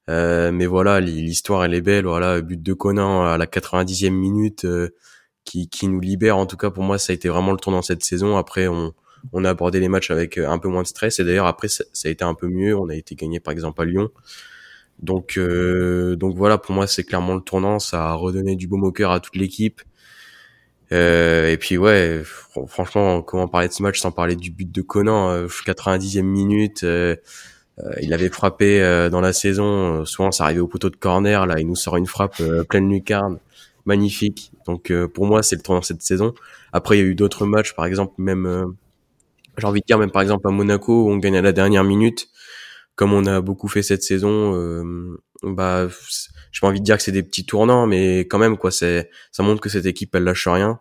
mais 0.09 0.67
voilà, 0.67 1.01
l'histoire 1.01 1.65
elle 1.65 1.75
est 1.75 1.81
belle. 1.81 2.07
Voilà, 2.07 2.41
but 2.41 2.63
de 2.63 2.73
Conan 2.73 3.27
à 3.27 3.39
la 3.39 3.47
90e 3.47 4.11
minute 4.11 4.67
qui, 5.45 5.69
qui 5.69 5.89
nous 5.89 6.01
libère. 6.01 6.37
En 6.37 6.47
tout 6.47 6.57
cas, 6.57 6.71
pour 6.71 6.85
moi, 6.85 6.99
ça 6.99 7.13
a 7.13 7.15
été 7.15 7.29
vraiment 7.29 7.53
le 7.53 7.59
tournant 7.59 7.83
cette 7.83 8.05
saison. 8.05 8.37
Après, 8.37 8.69
on, 8.69 8.93
on 9.33 9.45
a 9.45 9.51
abordé 9.51 9.81
les 9.81 9.89
matchs 9.89 10.11
avec 10.11 10.39
euh, 10.39 10.49
un 10.49 10.59
peu 10.59 10.69
moins 10.69 10.83
de 10.83 10.87
stress. 10.87 11.19
Et 11.21 11.25
d'ailleurs, 11.25 11.47
après, 11.47 11.69
ça, 11.69 11.85
a 12.05 12.09
été 12.09 12.25
un 12.25 12.35
peu 12.35 12.49
mieux. 12.49 12.77
On 12.77 12.89
a 12.89 12.95
été 12.95 13.15
gagné, 13.15 13.41
par 13.41 13.53
exemple, 13.53 13.81
à 13.83 13.85
Lyon. 13.85 14.11
Donc, 15.01 15.37
euh, 15.37 16.17
donc 16.17 16.37
voilà, 16.37 16.59
pour 16.59 16.75
moi, 16.75 16.87
c'est 16.87 17.05
clairement 17.05 17.35
le 17.35 17.41
tournant. 17.41 17.79
Ça 17.79 18.09
a 18.11 18.13
redonné 18.15 18.57
du 18.57 18.67
baume 18.67 18.85
au 18.85 18.93
cœur 18.93 19.13
à 19.13 19.21
toute 19.21 19.37
l'équipe. 19.37 19.81
Euh, 20.93 21.51
et 21.51 21.57
puis 21.57 21.77
ouais, 21.77 22.23
franchement, 22.67 23.23
comment 23.23 23.49
parler 23.49 23.69
de 23.69 23.73
ce 23.73 23.83
match 23.83 24.01
sans 24.01 24.11
parler 24.11 24.37
du 24.37 24.51
but 24.51 24.71
de 24.71 24.83
Conan 24.83 25.47
90e 25.47 26.23
minute. 26.23 26.87
il 28.01 28.13
avait 28.13 28.29
frappé 28.29 29.09
dans 29.11 29.21
la 29.21 29.33
saison. 29.33 30.05
souvent, 30.05 30.33
ça 30.33 30.45
arrivait 30.45 30.61
au 30.61 30.69
poteau 30.69 30.91
de 30.91 30.97
corner. 30.97 31.47
Là, 31.47 31.61
il 31.61 31.67
nous 31.67 31.77
sort 31.77 31.97
une 31.97 32.07
frappe 32.07 32.43
pleine 32.69 32.91
lucarne 32.91 33.39
magnifique. 33.89 34.53
Donc 34.67 34.93
euh, 34.93 35.09
pour 35.09 35.27
moi, 35.27 35.43
c'est 35.43 35.57
le 35.57 35.63
tournant 35.63 35.83
cette 35.83 36.03
saison. 36.03 36.35
Après, 36.73 36.97
il 36.97 37.01
y 37.01 37.03
a 37.03 37.07
eu 37.07 37.17
d'autres 37.17 37.47
matchs, 37.47 37.75
par 37.75 37.87
exemple, 37.87 38.15
même, 38.19 38.47
euh, 38.47 38.67
j'ai 39.57 39.67
envie 39.67 39.81
de 39.81 39.87
dire, 39.87 39.99
même 39.99 40.13
par 40.13 40.23
exemple 40.23 40.47
à 40.47 40.53
Monaco, 40.53 41.07
où 41.07 41.11
on 41.11 41.17
gagne 41.17 41.37
à 41.37 41.43
la 41.43 41.53
dernière 41.53 41.83
minute, 41.83 42.29
comme 42.95 43.13
on 43.13 43.27
a 43.27 43.41
beaucoup 43.41 43.67
fait 43.67 43.83
cette 43.83 44.03
saison. 44.05 44.53
Euh, 45.45 45.53
bah, 45.55 45.89
j'ai 46.53 46.61
pas 46.61 46.69
envie 46.69 46.81
de 46.81 46.85
dire 46.85 46.97
que 46.97 47.03
c'est 47.03 47.13
des 47.13 47.23
petits 47.23 47.47
tournants, 47.47 47.87
mais 47.87 48.21
quand 48.21 48.39
même, 48.39 48.57
quoi, 48.57 48.71
c'est, 48.71 49.11
ça 49.33 49.43
montre 49.43 49.61
que 49.61 49.69
cette 49.69 49.87
équipe, 49.87 50.15
elle 50.15 50.25
lâche 50.25 50.49
rien. 50.49 50.81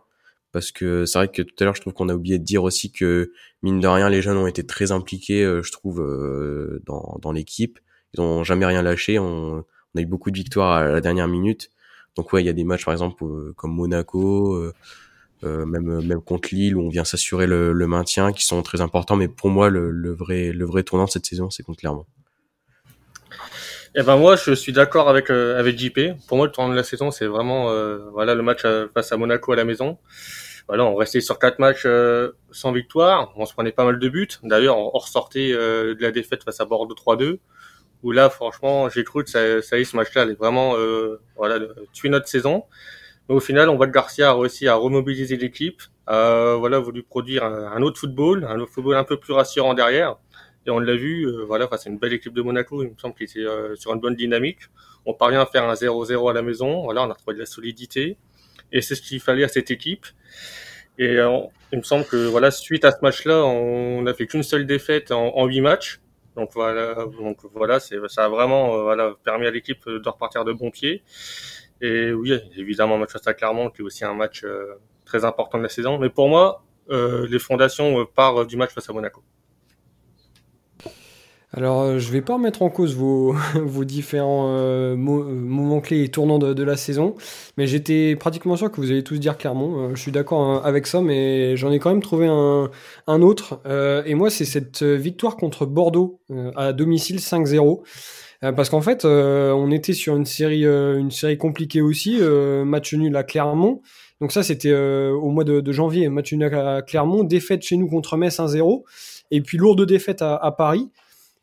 Parce 0.52 0.72
que 0.72 1.06
c'est 1.06 1.20
vrai 1.20 1.28
que 1.28 1.42
tout 1.42 1.56
à 1.60 1.66
l'heure, 1.66 1.76
je 1.76 1.82
trouve 1.82 1.94
qu'on 1.94 2.10
a 2.10 2.16
oublié 2.16 2.40
de 2.40 2.44
dire 2.44 2.64
aussi 2.64 2.92
que, 2.92 3.32
mine 3.62 3.80
de 3.80 3.88
rien, 3.88 4.10
les 4.10 4.22
jeunes 4.22 4.38
ont 4.38 4.48
été 4.48 4.66
très 4.66 4.92
impliqués, 4.92 5.44
je 5.44 5.72
trouve, 5.72 5.98
dans, 6.86 7.20
dans 7.22 7.32
l'équipe. 7.32 7.80
Ils 8.14 8.22
ont 8.22 8.44
jamais 8.44 8.66
rien 8.66 8.82
lâché. 8.82 9.20
On, 9.20 9.66
a 9.96 10.02
eu 10.02 10.06
beaucoup 10.06 10.32
de 10.32 10.38
victoires 10.38 10.74
à 10.74 10.88
la 10.88 11.02
dernière 11.02 11.28
minute. 11.28 11.72
Donc 12.16 12.34
ouais, 12.34 12.44
il 12.44 12.46
y 12.46 12.50
a 12.50 12.54
des 12.54 12.64
matchs 12.64 12.86
par 12.86 12.94
exemple 12.94 13.24
euh, 13.24 13.54
comme 13.56 13.74
Monaco, 13.74 14.56
euh, 14.56 14.74
euh, 15.44 15.66
même 15.66 16.02
même 16.06 16.22
contre 16.22 16.50
Lille 16.54 16.76
où 16.76 16.82
on 16.82 16.90
vient 16.90 17.04
s'assurer 17.04 17.48
le, 17.48 17.74
maintien, 17.88 18.32
qui 18.34 18.44
sont 18.46 18.62
très 18.64 18.82
importants. 18.82 19.16
Mais 19.16 19.28
pour 19.28 19.50
moi, 19.50 19.70
le, 19.70 20.12
vrai 20.14 20.52
le 20.52 20.66
vrai 20.66 20.84
tournant 20.84 21.06
de 21.06 21.12
cette 21.12 21.26
saison, 21.26 21.50
c'est 21.50 21.64
contre 21.64 21.80
Clermont. 21.80 22.06
Eh 24.00 24.04
ben 24.04 24.16
moi, 24.16 24.36
je 24.36 24.52
suis 24.52 24.74
d'accord 24.74 25.10
avec 25.10 25.32
avec 25.32 25.78
JP. 25.78 26.00
Pour 26.28 26.38
moi, 26.38 26.46
le 26.46 26.52
tournant 26.52 26.70
de 26.70 26.76
la 26.76 26.84
saison, 26.84 27.10
c'est 27.10 27.26
vraiment 27.26 27.64
voilà 28.12 28.36
le 28.36 28.44
match 28.44 28.62
face 28.94 29.12
à 29.12 29.18
Monaco 29.18 29.52
à 29.54 29.56
la 29.56 29.66
maison. 29.66 29.98
Voilà, 30.68 30.86
on 30.86 30.96
restait 30.96 31.22
sur 31.22 31.40
quatre 31.40 31.58
matchs 31.58 31.88
sans 32.52 32.72
victoire. 32.72 33.34
On 33.38 33.46
se 33.48 33.54
prenait 33.54 33.72
pas 33.72 33.86
mal 33.86 33.98
de 33.98 34.10
buts. 34.10 34.28
D'ailleurs, 34.44 34.78
on 34.78 34.92
ressortait 34.92 35.52
de 35.52 35.98
la 36.00 36.12
défaite 36.12 36.44
face 36.44 36.60
à 36.62 36.66
Bordeaux 36.66 36.94
3-2 36.94 37.40
où 38.04 38.12
là, 38.12 38.30
franchement, 38.30 38.90
j'ai 38.90 39.04
cru 39.04 39.24
que 39.24 39.30
ça, 39.30 39.62
ça 39.62 39.78
y 39.78 39.82
est, 39.82 39.86
ce 39.86 39.96
match-là 39.96 40.22
allait 40.22 40.36
vraiment 40.36 40.76
euh, 40.78 41.20
voilà, 41.36 41.60
tuer 41.94 42.10
notre 42.10 42.28
saison. 42.28 42.64
Mais 43.28 43.36
au 43.36 43.40
final, 43.40 43.70
on 43.70 43.76
voit 43.76 43.88
que 43.88 43.92
Garcia 43.92 44.30
a 44.30 44.34
réussi 44.34 44.68
à 44.68 44.76
remobiliser 44.76 45.36
l'équipe, 45.36 45.82
voilà, 46.08 46.80
voulu 46.80 47.04
produire 47.04 47.44
un, 47.44 47.82
autre 47.82 48.00
football, 48.00 48.46
un 48.50 48.60
autre 48.60 48.72
football 48.72 48.96
un 48.96 49.04
peu 49.04 49.18
plus 49.18 49.34
rassurant 49.34 49.74
derrière. 49.74 50.18
Et 50.68 50.70
on 50.70 50.80
l'a 50.80 50.96
vu, 50.96 51.26
euh, 51.26 51.46
voilà, 51.46 51.68
face 51.68 51.88
à 51.88 51.90
une 51.90 51.98
belle 51.98 52.14
équipe 52.14 52.34
de 52.34 52.42
Monaco, 52.42 52.84
il 52.84 52.90
me 52.90 52.98
semble 52.98 53.16
qu'il 53.16 53.26
était 53.26 53.40
euh, 53.40 53.76
sur 53.76 53.94
une 53.94 54.00
bonne 54.00 54.16
dynamique. 54.16 54.60
On 55.06 55.14
parvient 55.14 55.42
à 55.42 55.46
faire 55.46 55.64
un 55.64 55.74
0-0 55.74 56.30
à 56.30 56.34
la 56.34 56.42
maison, 56.42 56.84
voilà, 56.84 57.04
on 57.04 57.10
a 57.10 57.16
trouvé 57.16 57.36
de 57.36 57.40
la 57.40 57.46
solidité. 57.46 58.18
Et 58.72 58.82
c'est 58.82 58.96
ce 58.96 59.02
qu'il 59.02 59.22
fallait 59.22 59.46
à 59.46 59.48
cette 59.48 59.72
équipe. 59.72 60.06
Et 61.00 61.14
il 61.72 61.78
me 61.78 61.84
semble 61.84 62.06
que 62.06 62.28
voilà, 62.28 62.52
suite 62.52 62.84
à 62.84 62.92
ce 62.92 62.98
match-là, 63.02 63.46
on 63.46 64.02
n'a 64.02 64.14
fait 64.14 64.26
qu'une 64.28 64.44
seule 64.44 64.66
défaite 64.66 65.12
en 65.12 65.46
huit 65.46 65.62
matchs. 65.62 66.02
Donc 66.38 66.52
voilà, 66.54 66.94
donc 67.20 67.40
voilà, 67.56 67.80
c'est 67.80 67.98
ça 68.10 68.26
a 68.26 68.30
vraiment 68.30 68.76
euh, 68.76 68.84
voilà 68.84 69.16
permis 69.24 69.48
à 69.48 69.52
l'équipe 69.52 69.90
de 69.90 70.08
repartir 70.08 70.46
de 70.46 70.54
bons 70.54 70.70
pieds. 70.70 71.02
Et 71.82 72.12
oui, 72.14 72.32
évidemment, 72.56 73.00
match 73.00 73.12
face 73.12 73.26
à 73.26 73.34
Clermont 73.34 73.72
qui 73.72 73.82
est 73.82 73.84
aussi 73.84 74.06
un 74.06 74.14
match 74.14 74.44
euh, 74.44 74.76
très 75.04 75.26
important 75.26 75.58
de 75.58 75.64
la 75.64 75.70
saison. 75.70 75.98
Mais 75.98 76.10
pour 76.12 76.30
moi, 76.30 76.64
euh, 76.92 77.26
les 77.28 77.40
fondations 77.40 78.06
partent 78.06 78.48
du 78.48 78.56
match 78.56 78.72
face 78.72 78.88
à 78.88 78.94
Monaco. 78.94 79.24
Alors, 81.58 81.82
euh, 81.82 81.98
je 81.98 82.12
vais 82.12 82.22
pas 82.22 82.36
remettre 82.36 82.62
en 82.62 82.70
cause 82.70 82.96
vos, 82.96 83.34
différents 83.84 84.50
euh, 84.50 84.94
euh, 84.94 84.96
moments 84.96 85.82
clés 85.82 86.04
et 86.04 86.10
tournants 86.10 86.38
de, 86.38 86.64
la 86.64 86.78
saison, 86.78 87.16
mais 87.58 87.66
j'étais 87.66 88.16
pratiquement 88.16 88.56
sûr 88.56 88.72
que 88.72 88.80
vous 88.80 88.92
allez 88.92 89.04
tous 89.04 89.18
dire 89.18 89.40
clairement. 89.40 89.96
je 89.96 90.00
suis 90.00 90.12
d'accord 90.12 90.42
hein, 90.42 90.62
avec 90.64 90.86
ça, 90.86 91.02
mais 91.02 91.58
j'en 91.58 91.72
ai 91.72 91.80
quand 91.80 91.90
même 91.90 92.04
trouvé 92.04 92.28
un, 92.28 93.22
autre. 93.24 93.60
et 94.06 94.14
moi, 94.14 94.30
c'est 94.30 94.46
cette 94.46 94.84
victoire 94.84 95.36
contre 95.36 95.66
Bordeaux 95.66 96.20
à 96.56 96.74
domicile 96.74 97.18
5-0. 97.18 97.80
Parce 98.42 98.70
qu'en 98.70 98.82
fait, 98.82 99.04
on 99.06 99.72
était 99.72 99.94
sur 99.94 100.16
une 100.16 100.26
série, 100.26 101.38
compliquée 101.40 101.82
aussi, 101.82 102.20
match 102.66 102.94
nul 102.94 103.16
à 103.16 103.24
Clermont. 103.24 103.82
Donc 104.22 104.32
ça, 104.32 104.44
c'était 104.44 104.76
au 104.76 105.30
mois 105.32 105.44
de, 105.44 105.72
janvier, 105.72 106.08
match 106.10 106.34
nul 106.34 106.54
à 106.54 106.84
Clermont, 106.84 107.24
défaite 107.24 107.64
chez 107.64 107.78
nous 107.78 107.88
contre 107.88 108.16
Metz 108.16 108.38
1-0, 108.38 108.84
et 109.32 109.42
puis 109.42 109.58
lourde 109.58 109.84
défaite 109.88 110.22
à 110.22 110.54
Paris. 110.56 110.92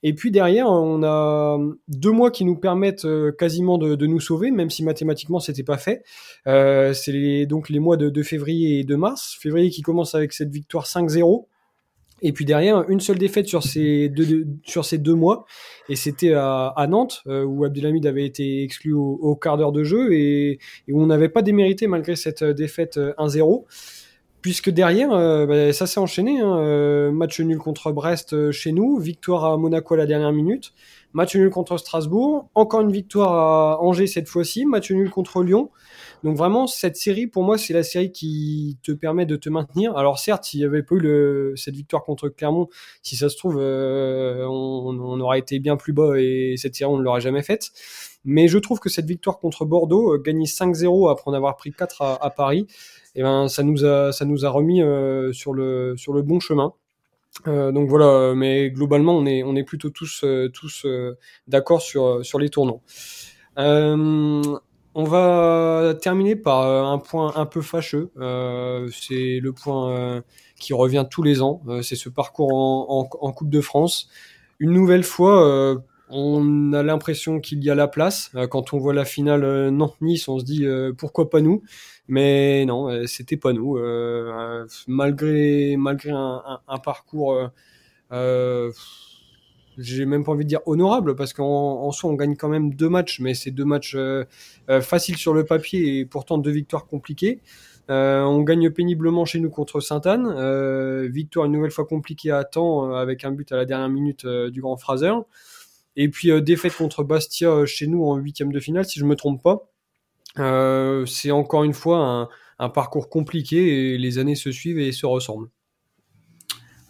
Et 0.07 0.13
puis 0.13 0.31
derrière, 0.31 0.69
on 0.69 1.03
a 1.03 1.59
deux 1.89 2.11
mois 2.11 2.31
qui 2.31 2.45
nous 2.45 2.57
permettent 2.57 3.07
euh, 3.07 3.33
quasiment 3.33 3.79
de, 3.79 4.07
nous 4.07 4.21
sauver, 4.21 4.51
même 4.51 4.69
si 4.69 4.85
mathématiquement 4.85 5.41
c'était 5.41 5.63
pas 5.63 5.79
fait. 5.79 6.05
Euh, 6.47 6.93
c'est 6.93 7.47
donc 7.47 7.71
les 7.71 7.79
mois 7.79 7.97
de, 7.97 8.23
février 8.23 8.81
et 8.81 8.85
de 8.85 8.97
mars. 8.97 9.35
Février 9.41 9.71
qui 9.71 9.81
commence 9.81 10.15
avec 10.15 10.35
cette 10.35 10.51
victoire 10.51 10.85
5-0. 10.85 11.47
Et 12.21 12.33
puis 12.33 12.45
derrière, 12.45 12.89
une 12.91 13.01
seule 13.01 13.17
défaite 13.17 13.49
sur 13.49 13.63
ces 13.63 14.11
deux, 14.11 14.47
sur 14.65 14.85
ces 14.85 14.99
deux 14.99 15.15
mois. 15.15 15.47
Et 15.89 15.97
c'était 15.97 16.35
à, 16.35 16.87
Nantes, 16.87 17.23
euh, 17.27 17.43
où 17.43 17.65
Abdelhamid 17.65 18.07
avait 18.07 18.27
été 18.27 18.63
exclu 18.63 18.93
au, 18.93 19.35
quart 19.37 19.57
d'heure 19.57 19.73
de 19.73 19.85
jeu 19.85 20.13
et, 20.13 20.59
et 20.87 20.93
où 20.93 21.01
on 21.01 21.07
n'avait 21.07 21.31
pas 21.31 21.41
démérité 21.41 21.87
malgré 21.87 22.15
cette 22.15 22.45
défaite 22.45 22.99
1-0 22.99 23.65
puisque 24.45 24.69
derrière, 24.69 25.11
euh, 25.11 25.47
bah, 25.47 25.73
ça 25.73 25.87
s'est 25.87 25.99
enchaîné. 25.99 26.39
Hein, 26.39 26.59
euh, 26.59 27.11
match 27.11 27.41
nul 27.41 27.57
contre 27.57 27.93
Brest 27.93 28.35
euh, 28.35 28.53
chez 28.53 28.73
nous, 28.73 28.99
victoire 28.99 29.47
à 29.47 29.57
Monaco 29.57 29.95
à 29.95 29.97
la 29.97 30.05
dernière 30.05 30.33
minute, 30.33 30.75
match 31.15 31.35
nul 31.35 31.49
contre 31.49 31.79
Strasbourg, 31.79 32.51
encore 32.55 32.83
une 32.83 32.93
victoire 32.93 33.33
à 33.33 33.83
Angers 33.83 34.07
cette 34.07 34.29
fois-ci, 34.29 34.67
match 34.67 34.91
nul 34.91 35.09
contre 35.09 35.43
Lyon. 35.43 35.71
Donc 36.25 36.37
vraiment, 36.37 36.67
cette 36.67 36.97
série, 36.97 37.27
pour 37.27 37.43
moi, 37.43 37.57
c'est 37.57 37.73
la 37.73 37.83
série 37.83 38.13
qui 38.13 38.77
te 38.83 38.93
permet 38.93 39.25
de 39.25 39.37
te 39.37 39.49
maintenir. 39.49 39.97
Alors 39.97 40.19
certes, 40.19 40.45
s'il 40.45 40.61
n'y 40.61 40.67
avait 40.67 40.83
pas 40.83 40.97
eu 40.97 41.55
cette 41.57 41.75
victoire 41.75 42.05
contre 42.05 42.29
Clermont, 42.29 42.69
si 43.03 43.17
ça 43.17 43.31
se 43.31 43.39
trouve, 43.39 43.57
on, 43.57 45.21
aurait 45.21 45.39
été 45.39 45.59
bien 45.59 45.79
plus 45.79 45.95
bas 45.95 46.19
et 46.19 46.57
cette 46.59 46.75
série, 46.75 46.91
on 46.91 46.99
ne 46.99 47.03
l'aurait 47.03 47.23
jamais 47.23 47.43
faite. 47.43 47.71
Mais 48.27 48.47
je 48.49 48.59
trouve 48.59 48.79
que 48.79 48.91
cette 48.91 49.07
victoire 49.07 49.39
contre 49.39 49.65
Bordeaux, 49.65 50.19
gagner 50.19 50.47
5-0 50.47 51.11
après 51.11 51.31
en 51.31 51.35
avoir 51.35 51.57
pris 51.57 51.73
4 51.73 52.03
à, 52.03 52.23
à 52.23 52.29
Paris, 52.29 52.67
et 53.17 53.21
eh 53.21 53.23
ben 53.23 53.47
ça 53.47 53.63
nous 53.63 53.85
a 53.85 54.11
ça 54.11 54.25
nous 54.25 54.45
a 54.45 54.51
remis 54.51 54.83
euh, 54.83 55.33
sur 55.33 55.53
le 55.53 55.95
sur 55.97 56.13
le 56.13 56.23
bon 56.23 56.41
chemin. 56.41 56.73
Euh, 57.47 57.71
donc 57.71 57.89
voilà, 57.89 58.35
mais 58.35 58.71
globalement 58.71 59.17
on 59.17 59.25
est 59.25 59.45
on 59.45 59.55
est 59.55 59.63
plutôt 59.63 59.91
tous 59.91 60.23
euh, 60.25 60.49
tous 60.49 60.85
d'accord 61.47 61.81
sur 61.81 62.25
sur 62.25 62.41
les 62.41 62.49
tournants. 62.51 62.83
on 63.57 65.05
va 65.05 65.95
terminer 66.03 66.35
par 66.35 66.67
un 66.67 66.99
point 66.99 67.33
un 67.37 67.47
peu 67.47 67.63
fâcheux. 67.63 68.11
c'est 68.93 69.39
le 69.41 69.53
point 69.53 70.23
qui 70.59 70.73
revient 70.73 71.07
tous 71.09 71.23
les 71.23 71.41
ans. 71.41 71.63
c'est 71.83 71.97
ce 71.97 72.09
parcours 72.09 72.53
en, 72.53 72.87
en, 72.89 73.09
en, 73.29 73.33
Coupe 73.33 73.51
de 73.51 73.61
France. 73.61 74.09
Une 74.59 74.73
nouvelle 74.73 75.05
fois, 75.05 75.77
on 76.11 76.73
a 76.73 76.83
l'impression 76.83 77.41
qu'il 77.41 77.63
y 77.65 77.71
a 77.71 77.75
la 77.75 77.89
place. 77.89 78.31
quand 78.51 78.73
on 78.73 78.79
voit 78.79 78.95
la 78.95 79.05
finale 79.05 79.71
Nantes-Nice, 79.71 80.29
on 80.29 80.39
se 80.39 80.45
dit 80.45 80.67
pourquoi 80.99 81.31
pas 81.31 81.41
nous? 81.41 81.63
Mais 82.09 82.65
non, 82.67 82.91
euh, 82.91 83.07
c'était 83.07 83.37
pas 83.37 83.53
nous. 83.53 83.79
Euh, 83.79 84.67
malgré 84.87 85.77
un, 85.77 86.79
parcours 86.83 87.51
euh, 88.13 88.71
j'ai 89.79 90.07
même 90.07 90.25
pas 90.25 90.33
envie 90.33 90.45
de 90.45 90.49
dire 90.49 90.61
honorable 90.67 91.17
parce 91.17 91.33
qu'en 91.33 91.45
en 91.83 91.91
soi 91.91 92.11
on 92.11 92.15
gagne 92.15 92.37
quand 92.37 92.49
même 92.49 92.75
deux 92.75 92.89
matchs, 92.89 93.21
mais 93.21 93.35
c'est 93.35 93.51
deux 93.51 93.65
matchs 93.65 93.95
euh, 93.97 94.25
euh, 94.71 94.81
faciles 94.81 95.17
sur 95.17 95.35
le 95.35 95.45
papier 95.45 95.99
et 95.99 96.05
pourtant 96.05 96.39
deux 96.39 96.51
victoires 96.51 96.87
compliquées. 96.87 97.41
Euh, 97.91 98.23
on 98.23 98.43
gagne 98.43 98.71
péniblement 98.71 99.25
chez 99.25 99.41
nous 99.41 99.51
contre 99.51 99.81
Sainte-Anne, 99.81 100.33
euh, 100.37 101.09
victoire 101.11 101.47
une 101.47 101.53
nouvelle 101.53 101.71
fois 101.71 101.85
compliquée 101.85 102.31
à 102.31 102.45
temps 102.45 102.95
avec 102.95 103.25
un 103.25 103.31
but 103.31 103.51
à 103.53 103.57
la 103.57 103.65
dernière 103.65 103.91
minute 103.91 104.27
du 104.27 104.61
Grand 104.61 104.77
Fraser. 104.77 105.13
Et 105.97 106.09
puis 106.09 106.31
défaite 106.43 106.77
contre 106.77 107.05
Bastia 107.05 107.65
chez 107.67 107.87
nous 107.87 108.05
en 108.05 108.17
huitième 108.17 108.53
de 108.53 108.61
finale, 108.61 108.85
si 108.85 108.99
je 108.99 109.05
me 109.05 109.17
trompe 109.17 109.43
pas. 109.43 109.71
c'est 111.07 111.31
encore 111.31 111.65
une 111.65 111.75
fois 111.75 111.99
un, 111.99 112.29
un 112.59 112.69
parcours 112.69 113.09
compliqué 113.09 113.95
et 113.95 113.99
les 113.99 114.19
années 114.19 114.35
se 114.35 114.51
suivent 114.53 114.79
et 114.79 114.93
se 114.93 115.07
ressemblent. 115.07 115.51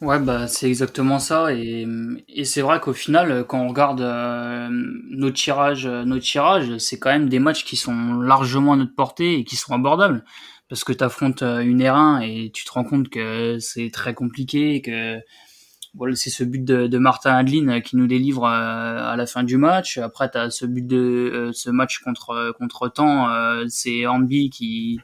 Ouais, 0.01 0.19
bah, 0.19 0.47
c'est 0.49 0.69
exactement 0.69 1.19
ça. 1.19 1.55
Et, 1.55 1.87
et 2.29 2.45
c'est 2.45 2.61
vrai 2.61 2.81
qu'au 2.81 2.93
final, 2.93 3.45
quand 3.47 3.61
on 3.61 3.69
regarde 3.69 4.03
euh, 4.03 4.69
nos 4.71 5.31
tirages, 5.31 5.87
nos 5.87 6.19
tirages, 6.19 6.77
c'est 6.79 6.99
quand 6.99 7.11
même 7.11 7.29
des 7.29 7.39
matchs 7.39 7.65
qui 7.65 7.77
sont 7.77 8.15
largement 8.21 8.75
à 8.75 8.77
notre 8.77 8.95
portée 8.95 9.39
et 9.39 9.45
qui 9.45 9.57
sont 9.57 9.73
abordables. 9.73 10.25
Parce 10.69 10.85
que 10.85 10.93
tu 10.93 11.05
affrontes 11.05 11.43
euh, 11.43 11.61
une 11.61 11.83
R1 11.83 12.23
et 12.23 12.51
tu 12.53 12.65
te 12.65 12.73
rends 12.73 12.85
compte 12.85 13.09
que 13.09 13.59
c'est 13.61 13.91
très 13.91 14.15
compliqué, 14.15 14.83
que 14.83 15.19
voilà, 15.97 16.15
c'est 16.17 16.31
ce 16.31 16.45
but 16.45 16.65
de, 16.65 16.87
de, 16.87 16.99
Martin 16.99 17.35
Adeline 17.35 17.81
qui 17.83 17.97
nous 17.97 18.07
délivre 18.07 18.45
euh, 18.45 19.13
à 19.13 19.17
la 19.17 19.27
fin 19.27 19.45
du 19.45 19.57
match. 19.57 19.99
Après, 19.99 20.31
tu 20.31 20.39
as 20.39 20.51
ce 20.51 20.67
but 20.67 20.87
de 20.87 21.51
ce 21.53 21.71
match 21.71 21.99
contre 22.01 22.53
contre 22.59 22.89
temps, 22.89 23.29
c'est 23.69 24.07
Ambi 24.07 24.51
qui 24.51 25.01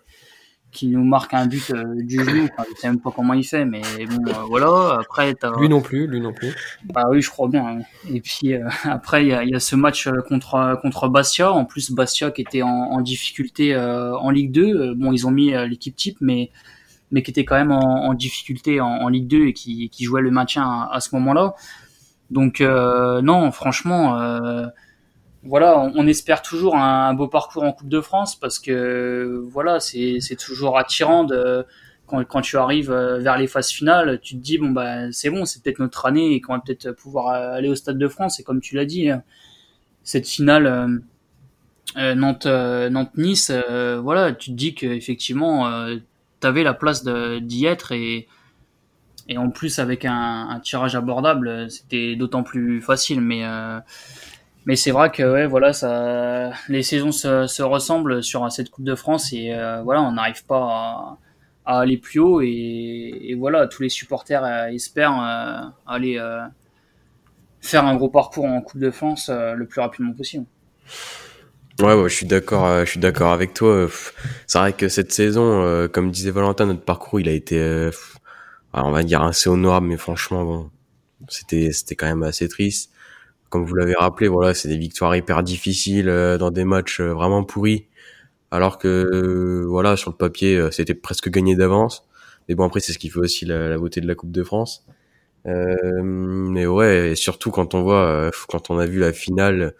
qui 0.72 0.86
nous 0.86 1.04
marque 1.04 1.34
un 1.34 1.46
but 1.46 1.70
euh, 1.70 1.84
du 1.96 2.24
genou. 2.24 2.48
Enfin, 2.52 2.68
je 2.74 2.80
sais 2.80 2.88
même 2.88 3.00
pas 3.00 3.10
comment 3.14 3.34
il 3.34 3.44
fait, 3.44 3.64
mais 3.64 3.82
bon, 4.06 4.28
euh, 4.28 4.32
voilà. 4.48 4.98
Après, 5.00 5.34
lui 5.58 5.68
non 5.68 5.80
plus, 5.80 6.06
lui 6.06 6.20
non 6.20 6.32
plus. 6.32 6.54
Bah 6.84 7.04
oui, 7.10 7.20
je 7.22 7.30
crois 7.30 7.48
bien. 7.48 7.66
Hein. 7.66 7.78
Et 8.12 8.20
puis 8.20 8.54
euh, 8.54 8.68
après, 8.84 9.24
il 9.24 9.28
y 9.28 9.32
a, 9.32 9.44
y 9.44 9.54
a, 9.54 9.60
ce 9.60 9.76
match 9.76 10.08
contre 10.28 10.78
contre 10.80 11.08
Bastia. 11.08 11.52
En 11.52 11.64
plus, 11.64 11.90
Bastia 11.90 12.30
qui 12.30 12.42
était 12.42 12.62
en, 12.62 12.68
en 12.68 13.00
difficulté 13.00 13.76
en 13.76 14.30
Ligue 14.30 14.52
2. 14.52 14.94
Bon, 14.94 15.12
ils 15.12 15.26
ont 15.26 15.30
mis 15.30 15.52
l'équipe 15.68 15.96
type, 15.96 16.18
mais 16.20 16.50
mais 17.10 17.22
qui 17.22 17.30
était 17.30 17.44
quand 17.44 17.56
même 17.56 17.72
en, 17.72 18.06
en 18.06 18.14
difficulté 18.14 18.80
en, 18.80 18.86
en, 18.86 19.08
Ligue 19.08 19.28
2 19.28 19.46
et 19.46 19.52
qui, 19.52 19.90
qui 19.90 20.04
jouait 20.04 20.22
le 20.22 20.30
maintien 20.30 20.62
à, 20.64 20.90
à 20.92 21.00
ce 21.00 21.14
moment-là. 21.14 21.54
Donc 22.30 22.60
non, 22.60 23.50
franchement 23.50 24.16
voilà, 25.42 25.78
on, 25.94 26.06
espère 26.06 26.42
toujours 26.42 26.76
un, 26.76 27.14
beau 27.14 27.26
parcours 27.26 27.62
en 27.62 27.72
Coupe 27.72 27.88
de 27.88 28.00
France 28.00 28.36
parce 28.36 28.58
que 28.58 29.42
voilà, 29.50 29.80
c'est 29.80 30.36
toujours 30.38 30.78
attirant 30.78 31.24
de 31.24 31.64
quand, 32.06 32.22
quand, 32.24 32.42
tu 32.42 32.56
arrives 32.58 32.90
euh, 32.90 33.18
vers 33.20 33.38
les 33.38 33.46
phases 33.46 33.70
finales, 33.70 34.20
tu 34.20 34.34
te 34.34 34.40
dis 34.40 34.58
bon 34.58 34.70
bah 34.70 35.10
c'est 35.12 35.30
bon, 35.30 35.44
c'est 35.44 35.62
peut-être 35.62 35.78
notre 35.78 36.06
année 36.06 36.34
et 36.34 36.40
qu'on 36.40 36.54
va 36.54 36.60
peut-être 36.60 36.90
pouvoir 36.90 37.28
aller 37.28 37.68
au 37.68 37.74
Stade 37.74 37.98
de 37.98 38.08
France. 38.08 38.40
Et 38.40 38.42
comme 38.42 38.60
tu 38.60 38.74
l'as 38.74 38.84
dit, 38.84 39.10
cette 40.02 40.28
finale 40.28 40.66
euh, 40.66 40.98
euh 41.96 42.14
Nantes 42.14 42.46
Nantes 42.46 43.16
Nice, 43.16 43.50
euh, 43.50 44.00
voilà, 44.00 44.32
tu 44.32 44.50
te 44.50 44.56
dis 44.56 44.74
que 44.74 44.86
effectivement 44.86 45.86
tu 45.86 46.02
avais 46.42 46.62
la 46.62 46.74
place 46.74 47.04
d'y 47.04 47.66
être 47.66 47.92
et 47.92 48.28
et 49.28 49.38
en 49.38 49.50
plus 49.50 49.78
avec 49.78 50.04
un, 50.04 50.60
tirage 50.64 50.96
abordable, 50.96 51.70
c'était 51.70 52.16
d'autant 52.16 52.42
plus 52.42 52.80
facile. 52.80 53.20
Mais 53.20 53.44
mais 54.66 54.76
c'est 54.76 54.90
vrai 54.90 55.10
que 55.10 55.22
ouais, 55.22 55.46
voilà, 55.46 55.72
ça, 55.72 56.52
les 56.68 56.82
saisons 56.82 57.12
se, 57.12 57.46
se, 57.46 57.62
ressemblent 57.62 58.22
sur 58.22 58.50
cette 58.52 58.70
Coupe 58.70 58.84
de 58.84 58.94
France 58.94 59.32
et 59.32 59.52
euh, 59.54 59.82
voilà, 59.82 60.02
on 60.02 60.12
n'arrive 60.12 60.44
pas 60.44 61.18
à, 61.64 61.80
aller 61.80 61.96
plus 61.96 62.20
haut 62.20 62.40
et, 62.42 63.34
voilà, 63.38 63.66
tous 63.68 63.82
les 63.82 63.88
supporters 63.88 64.44
euh, 64.44 64.66
espèrent 64.66 65.20
euh, 65.20 65.68
aller 65.86 66.20
faire 67.60 67.86
un 67.86 67.96
gros 67.96 68.08
parcours 68.08 68.44
en 68.44 68.60
Coupe 68.60 68.80
de 68.80 68.90
France 68.90 69.30
le 69.30 69.66
plus 69.66 69.80
rapidement 69.80 70.12
possible. 70.12 70.44
Ouais, 71.82 71.94
ouais, 71.94 72.08
je 72.08 72.14
suis 72.14 72.26
d'accord, 72.26 72.84
je 72.84 72.90
suis 72.90 73.00
d'accord 73.00 73.32
avec 73.32 73.54
toi. 73.54 73.88
C'est 74.46 74.58
vrai 74.58 74.72
que 74.72 74.88
cette 74.88 75.12
saison, 75.12 75.88
comme 75.92 76.10
disait 76.10 76.30
Valentin, 76.30 76.66
notre 76.66 76.82
parcours, 76.82 77.20
il 77.20 77.28
a 77.28 77.32
été, 77.32 77.90
on 78.72 78.90
va 78.90 79.02
dire 79.02 79.22
assez 79.22 79.48
honorable, 79.48 79.86
mais 79.86 79.96
franchement, 79.96 80.44
bon, 80.44 80.70
c'était, 81.28 81.72
c'était 81.72 81.96
quand 81.96 82.06
même 82.06 82.22
assez 82.22 82.48
triste 82.48 82.90
comme 83.50 83.64
vous 83.64 83.74
l'avez 83.74 83.94
rappelé, 83.94 84.28
voilà, 84.28 84.54
c'est 84.54 84.68
des 84.68 84.78
victoires 84.78 85.14
hyper 85.14 85.42
difficiles 85.42 86.08
euh, 86.08 86.38
dans 86.38 86.50
des 86.50 86.64
matchs 86.64 87.00
euh, 87.00 87.12
vraiment 87.12 87.44
pourris, 87.44 87.88
alors 88.50 88.78
que 88.78 88.88
euh, 88.88 89.66
voilà, 89.68 89.96
sur 89.96 90.10
le 90.10 90.16
papier, 90.16 90.68
c'était 90.72 90.94
presque 90.94 91.30
gagné 91.30 91.56
d'avance. 91.56 92.08
Mais 92.48 92.54
bon, 92.54 92.64
après, 92.64 92.80
c'est 92.80 92.92
ce 92.92 92.98
qui 92.98 93.10
fait 93.10 93.18
aussi 93.20 93.46
la, 93.46 93.78
beauté 93.78 94.00
de 94.00 94.08
la 94.08 94.14
Coupe 94.14 94.32
de 94.32 94.44
France. 94.44 94.86
Euh, 95.46 96.02
mais 96.02 96.66
ouais, 96.66 97.12
et 97.12 97.16
surtout 97.16 97.50
quand 97.50 97.74
on 97.74 97.82
voit, 97.82 98.30
quand 98.48 98.70
on 98.70 98.78
a 98.78 98.86
vu 98.86 99.00
la 99.00 99.12
finale, 99.12 99.74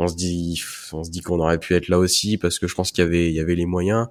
on 0.00 0.08
se 0.08 0.16
dit, 0.16 0.62
on 0.92 1.04
se 1.04 1.10
dit 1.10 1.20
qu'on 1.20 1.40
aurait 1.40 1.58
pu 1.58 1.74
être 1.74 1.88
là 1.88 1.98
aussi 1.98 2.38
parce 2.38 2.58
que 2.58 2.66
je 2.66 2.74
pense 2.74 2.90
qu'il 2.90 3.04
y 3.04 3.06
avait, 3.06 3.28
il 3.28 3.34
y 3.34 3.40
avait 3.40 3.54
les 3.54 3.66
moyens. 3.66 4.08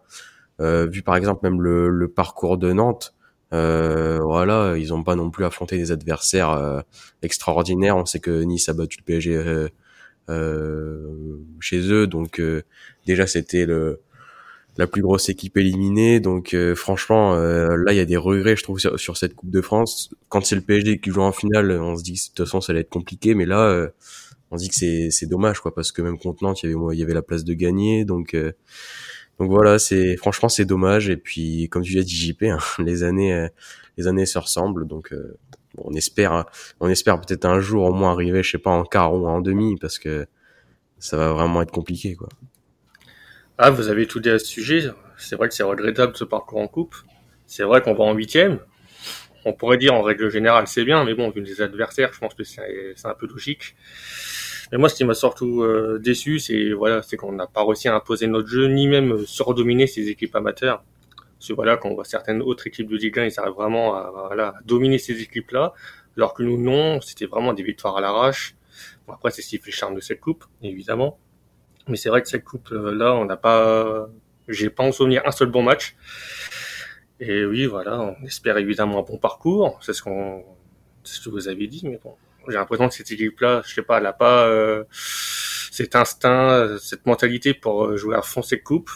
Euh, 0.61 0.87
vu 0.87 1.01
par 1.03 1.15
exemple 1.15 1.39
même 1.43 1.61
le, 1.61 1.89
le 1.89 2.07
parcours 2.09 2.57
de 2.57 2.73
Nantes, 2.73 3.13
euh, 3.53 4.19
voilà, 4.21 4.75
ils 4.77 4.93
ont 4.93 5.03
pas 5.03 5.15
non 5.15 5.31
plus 5.31 5.45
affronté 5.45 5.77
des 5.77 5.91
adversaires 5.91 6.51
euh, 6.51 6.81
extraordinaires. 7.21 7.97
On 7.97 8.05
sait 8.05 8.19
que 8.19 8.43
Nice 8.43 8.69
a 8.69 8.73
battu 8.73 8.99
le 8.99 9.03
PSG 9.03 9.35
euh, 9.35 9.69
euh, 10.29 11.39
chez 11.59 11.79
eux, 11.91 12.05
donc 12.07 12.41
déjà 13.05 13.25
c'était 13.27 13.65
le 13.65 14.01
la 14.77 14.87
plus 14.87 15.01
grosse 15.01 15.29
équipe 15.29 15.57
éliminée. 15.57 16.19
Donc 16.19 16.55
franchement, 16.75 17.35
là 17.35 17.91
il 17.91 17.97
y 17.97 17.99
a 17.99 18.05
des 18.05 18.17
regrets, 18.17 18.55
je 18.55 18.63
trouve, 18.63 18.79
sur, 18.79 19.17
cette 19.17 19.35
Coupe 19.35 19.49
de 19.49 19.61
France. 19.61 20.13
Quand 20.29 20.45
c'est 20.45 20.55
le 20.55 20.61
PSG 20.61 20.99
qui 20.99 21.09
joue 21.09 21.21
en 21.21 21.31
finale, 21.31 21.71
on 21.71 21.97
se 21.97 22.03
dit 22.03 22.13
de 22.13 22.19
toute 22.35 22.45
façon 22.45 22.61
ça 22.61 22.71
allait 22.71 22.81
être 22.81 22.89
compliqué, 22.89 23.33
mais 23.33 23.45
là 23.45 23.89
on 24.51 24.55
dit 24.57 24.69
que 24.69 24.75
c'est 24.75 25.11
c'est 25.11 25.27
dommage 25.27 25.59
quoi, 25.59 25.73
parce 25.73 25.91
que 25.91 26.01
même 26.01 26.17
contre 26.17 26.43
Nantes, 26.43 26.63
il 26.63 26.71
y 26.71 26.73
avait 26.73 26.95
il 26.95 26.99
y 26.99 27.03
avait 27.03 27.13
la 27.13 27.21
place 27.21 27.43
de 27.43 27.53
gagner, 27.53 28.05
donc 28.05 28.35
donc 29.39 29.51
voilà, 29.51 29.79
c'est 29.79 30.17
franchement 30.17 30.49
c'est 30.49 30.65
dommage. 30.65 31.09
Et 31.09 31.17
puis 31.17 31.69
comme 31.69 31.83
tu 31.83 31.97
as 31.97 32.03
dit 32.03 32.15
JP, 32.15 32.43
hein, 32.43 32.57
les 32.79 33.03
années 33.03 33.33
euh, 33.33 33.47
les 33.97 34.07
années 34.07 34.25
se 34.25 34.37
ressemblent. 34.37 34.85
Donc 34.85 35.13
euh, 35.13 35.37
on 35.77 35.93
espère 35.93 36.45
on 36.79 36.89
espère 36.89 37.19
peut-être 37.21 37.45
un 37.45 37.61
jour 37.61 37.85
au 37.85 37.93
moins 37.93 38.11
arriver, 38.11 38.43
je 38.43 38.51
sais 38.51 38.57
pas 38.57 38.71
en 38.71 38.83
quart 38.83 39.13
ou 39.13 39.27
en 39.27 39.41
demi, 39.41 39.77
parce 39.77 39.97
que 39.97 40.27
ça 40.99 41.15
va 41.15 41.31
vraiment 41.31 41.61
être 41.61 41.71
compliqué 41.71 42.15
quoi. 42.15 42.27
Ah, 43.57 43.71
vous 43.71 43.89
avez 43.89 44.05
tout 44.07 44.19
dit 44.19 44.29
à 44.29 44.39
ce 44.39 44.45
sujet. 44.45 44.89
C'est 45.17 45.35
vrai 45.35 45.49
que 45.49 45.53
c'est 45.53 45.63
regrettable 45.63 46.15
ce 46.15 46.23
parcours 46.23 46.59
en 46.59 46.67
coupe. 46.67 46.95
C'est 47.45 47.63
vrai 47.63 47.81
qu'on 47.81 47.93
va 47.93 48.05
en 48.05 48.13
huitième. 48.13 48.59
On 49.45 49.53
pourrait 49.53 49.77
dire 49.77 49.93
en 49.93 50.01
règle 50.01 50.29
générale 50.29 50.67
c'est 50.67 50.83
bien, 50.83 51.03
mais 51.05 51.13
bon 51.13 51.29
vu 51.29 51.41
les 51.41 51.61
adversaires, 51.61 52.11
je 52.13 52.19
pense 52.19 52.33
que 52.33 52.43
c'est 52.43 52.61
un 53.05 53.13
peu 53.13 53.27
logique. 53.27 53.75
Mais 54.71 54.77
moi, 54.77 54.89
ce 54.89 54.95
qui 54.95 55.03
m'a 55.03 55.13
surtout 55.13 55.63
euh, 55.63 55.99
déçu, 55.99 56.39
c'est 56.39 56.71
voilà, 56.73 57.01
c'est 57.01 57.17
qu'on 57.17 57.31
n'a 57.31 57.47
pas 57.47 57.65
réussi 57.65 57.87
à 57.87 57.95
imposer 57.95 58.27
notre 58.27 58.47
jeu, 58.47 58.67
ni 58.67 58.87
même 58.87 59.25
surdominer 59.25 59.87
ces 59.87 60.09
équipes 60.09 60.35
amateurs. 60.35 60.83
Parce 61.37 61.47
que 61.47 61.53
voilà, 61.53 61.77
quand 61.77 61.89
on 61.89 61.95
voit 61.95 62.05
certaines 62.05 62.41
autres 62.41 62.67
équipes 62.67 62.89
de 62.89 62.97
Ligue 62.97 63.17
1, 63.17 63.25
ils 63.25 63.39
arrivent 63.39 63.53
vraiment 63.53 63.95
à, 63.95 64.11
voilà, 64.27 64.55
dominer 64.65 64.97
ces 64.97 65.21
équipes-là, 65.21 65.73
alors 66.17 66.33
que 66.33 66.43
nous, 66.43 66.61
non, 66.61 66.99
c'était 67.01 67.25
vraiment 67.25 67.53
des 67.53 67.63
victoires 67.63 67.97
à 67.97 68.01
l'arrache. 68.01 68.55
Bon, 69.07 69.13
après, 69.13 69.31
c'est 69.31 69.41
ce 69.41 69.49
qui 69.49 69.57
fait 69.57 69.71
charme 69.71 69.95
de 69.95 70.01
cette 70.01 70.19
coupe, 70.19 70.45
évidemment. 70.61 71.17
Mais 71.87 71.95
c'est 71.95 72.09
vrai 72.09 72.21
que 72.21 72.27
cette 72.27 72.43
coupe-là, 72.43 73.15
on 73.15 73.25
n'a 73.25 73.37
pas, 73.37 74.09
j'ai 74.49 74.69
pas 74.69 74.83
en 74.83 74.91
souvenir 74.91 75.23
un 75.25 75.31
seul 75.31 75.49
bon 75.49 75.63
match. 75.63 75.95
Et 77.19 77.45
oui, 77.45 77.65
voilà, 77.65 77.99
on 77.99 78.25
espère 78.25 78.57
évidemment 78.57 78.99
un 78.99 79.03
bon 79.03 79.17
parcours. 79.17 79.79
C'est 79.81 79.93
ce 79.93 80.01
qu'on, 80.03 80.43
c'est 81.03 81.15
ce 81.15 81.25
que 81.25 81.29
vous 81.29 81.47
avez 81.47 81.67
dit, 81.67 81.81
mais 81.87 81.99
bon, 82.03 82.15
j'ai 82.47 82.55
l'impression 82.55 82.87
que 82.87 82.93
cette 82.93 83.11
équipe-là, 83.11 83.61
je 83.65 83.73
sais 83.73 83.81
pas, 83.81 83.97
elle 83.99 84.05
a 84.05 84.13
pas 84.13 84.47
euh, 84.47 84.83
cet 84.91 85.95
instinct, 85.95 86.77
cette 86.79 87.05
mentalité 87.05 87.53
pour 87.53 87.85
euh, 87.85 87.97
jouer 87.97 88.15
à 88.15 88.21
fond 88.21 88.41
cette 88.41 88.63
coupe. 88.63 88.89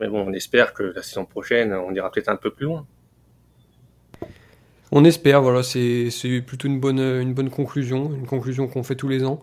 Mais 0.00 0.08
bon, 0.08 0.26
on 0.26 0.32
espère 0.32 0.72
que 0.72 0.82
la 0.82 1.02
saison 1.02 1.26
prochaine, 1.26 1.74
on 1.74 1.92
ira 1.94 2.10
peut-être 2.10 2.28
un 2.28 2.36
peu 2.36 2.50
plus 2.50 2.66
loin. 2.66 2.86
On 4.92 5.04
espère, 5.04 5.42
voilà, 5.42 5.62
c'est 5.62 6.10
plutôt 6.46 6.68
une 6.68 6.80
bonne, 6.80 7.50
conclusion, 7.50 8.12
une 8.14 8.26
conclusion 8.26 8.66
qu'on 8.68 8.82
fait 8.82 8.96
tous 8.96 9.08
les 9.08 9.24
ans 9.24 9.40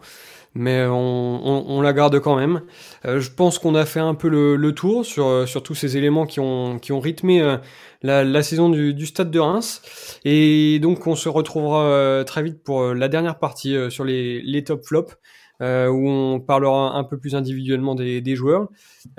mais 0.55 0.85
on, 0.87 1.69
on, 1.69 1.81
la 1.81 1.93
garde 1.93 2.19
quand 2.19 2.35
même. 2.35 2.63
Euh, 3.05 3.19
je 3.19 3.29
pense 3.29 3.59
qu'on 3.59 3.75
a 3.75 3.85
fait 3.85 3.99
un 3.99 4.15
peu 4.15 4.27
le, 4.27 4.71
tour 4.73 5.05
sur, 5.05 5.47
sur 5.47 5.61
tous 5.61 5.75
ces 5.75 5.97
éléments 5.97 6.25
qui 6.25 6.39
ont, 6.39 6.79
rythmé 6.89 7.41
euh, 7.41 7.57
la, 8.01 8.43
saison 8.43 8.69
du, 8.69 9.05
Stade 9.05 9.31
de 9.31 9.39
Reims. 9.39 9.81
Et 10.25 10.79
donc 10.79 11.05
on 11.07 11.15
se 11.15 11.29
retrouvera 11.29 11.85
euh, 11.85 12.23
très 12.23 12.43
vite 12.43 12.63
pour 12.63 12.81
euh, 12.81 12.93
la 12.93 13.07
dernière 13.07 13.39
partie 13.39 13.75
sur 13.89 14.03
les, 14.03 14.63
top 14.65 14.85
flops. 14.85 15.15
Euh, 15.59 15.87
où 15.87 16.07
on 16.07 16.39
parlera 16.39 16.95
un 16.95 17.03
peu 17.03 17.17
plus 17.17 17.33
individuellement 17.33 17.95
des, 17.95 18.21
des 18.21 18.35
joueurs. 18.35 18.69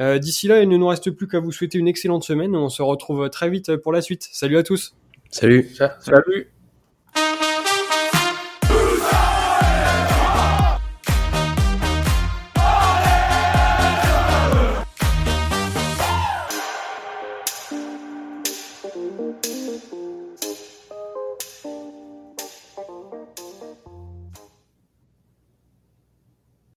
Euh, 0.00 0.20
D'ici 0.20 0.46
là, 0.46 0.62
il 0.62 0.68
ne 0.68 0.76
nous 0.76 0.86
reste 0.86 1.10
plus 1.10 1.26
qu'à 1.26 1.40
vous 1.40 1.50
souhaiter 1.50 1.78
une 1.78 1.88
excellente 1.88 2.22
semaine. 2.22 2.54
On 2.54 2.68
se 2.68 2.80
retrouve 2.80 3.28
très 3.28 3.50
vite 3.50 3.74
pour 3.78 3.92
la 3.92 4.00
suite. 4.02 4.28
Salut 4.30 4.56
à 4.56 4.62
tous. 4.62 4.94
Salut. 5.30 5.66
Salut. 6.00 6.48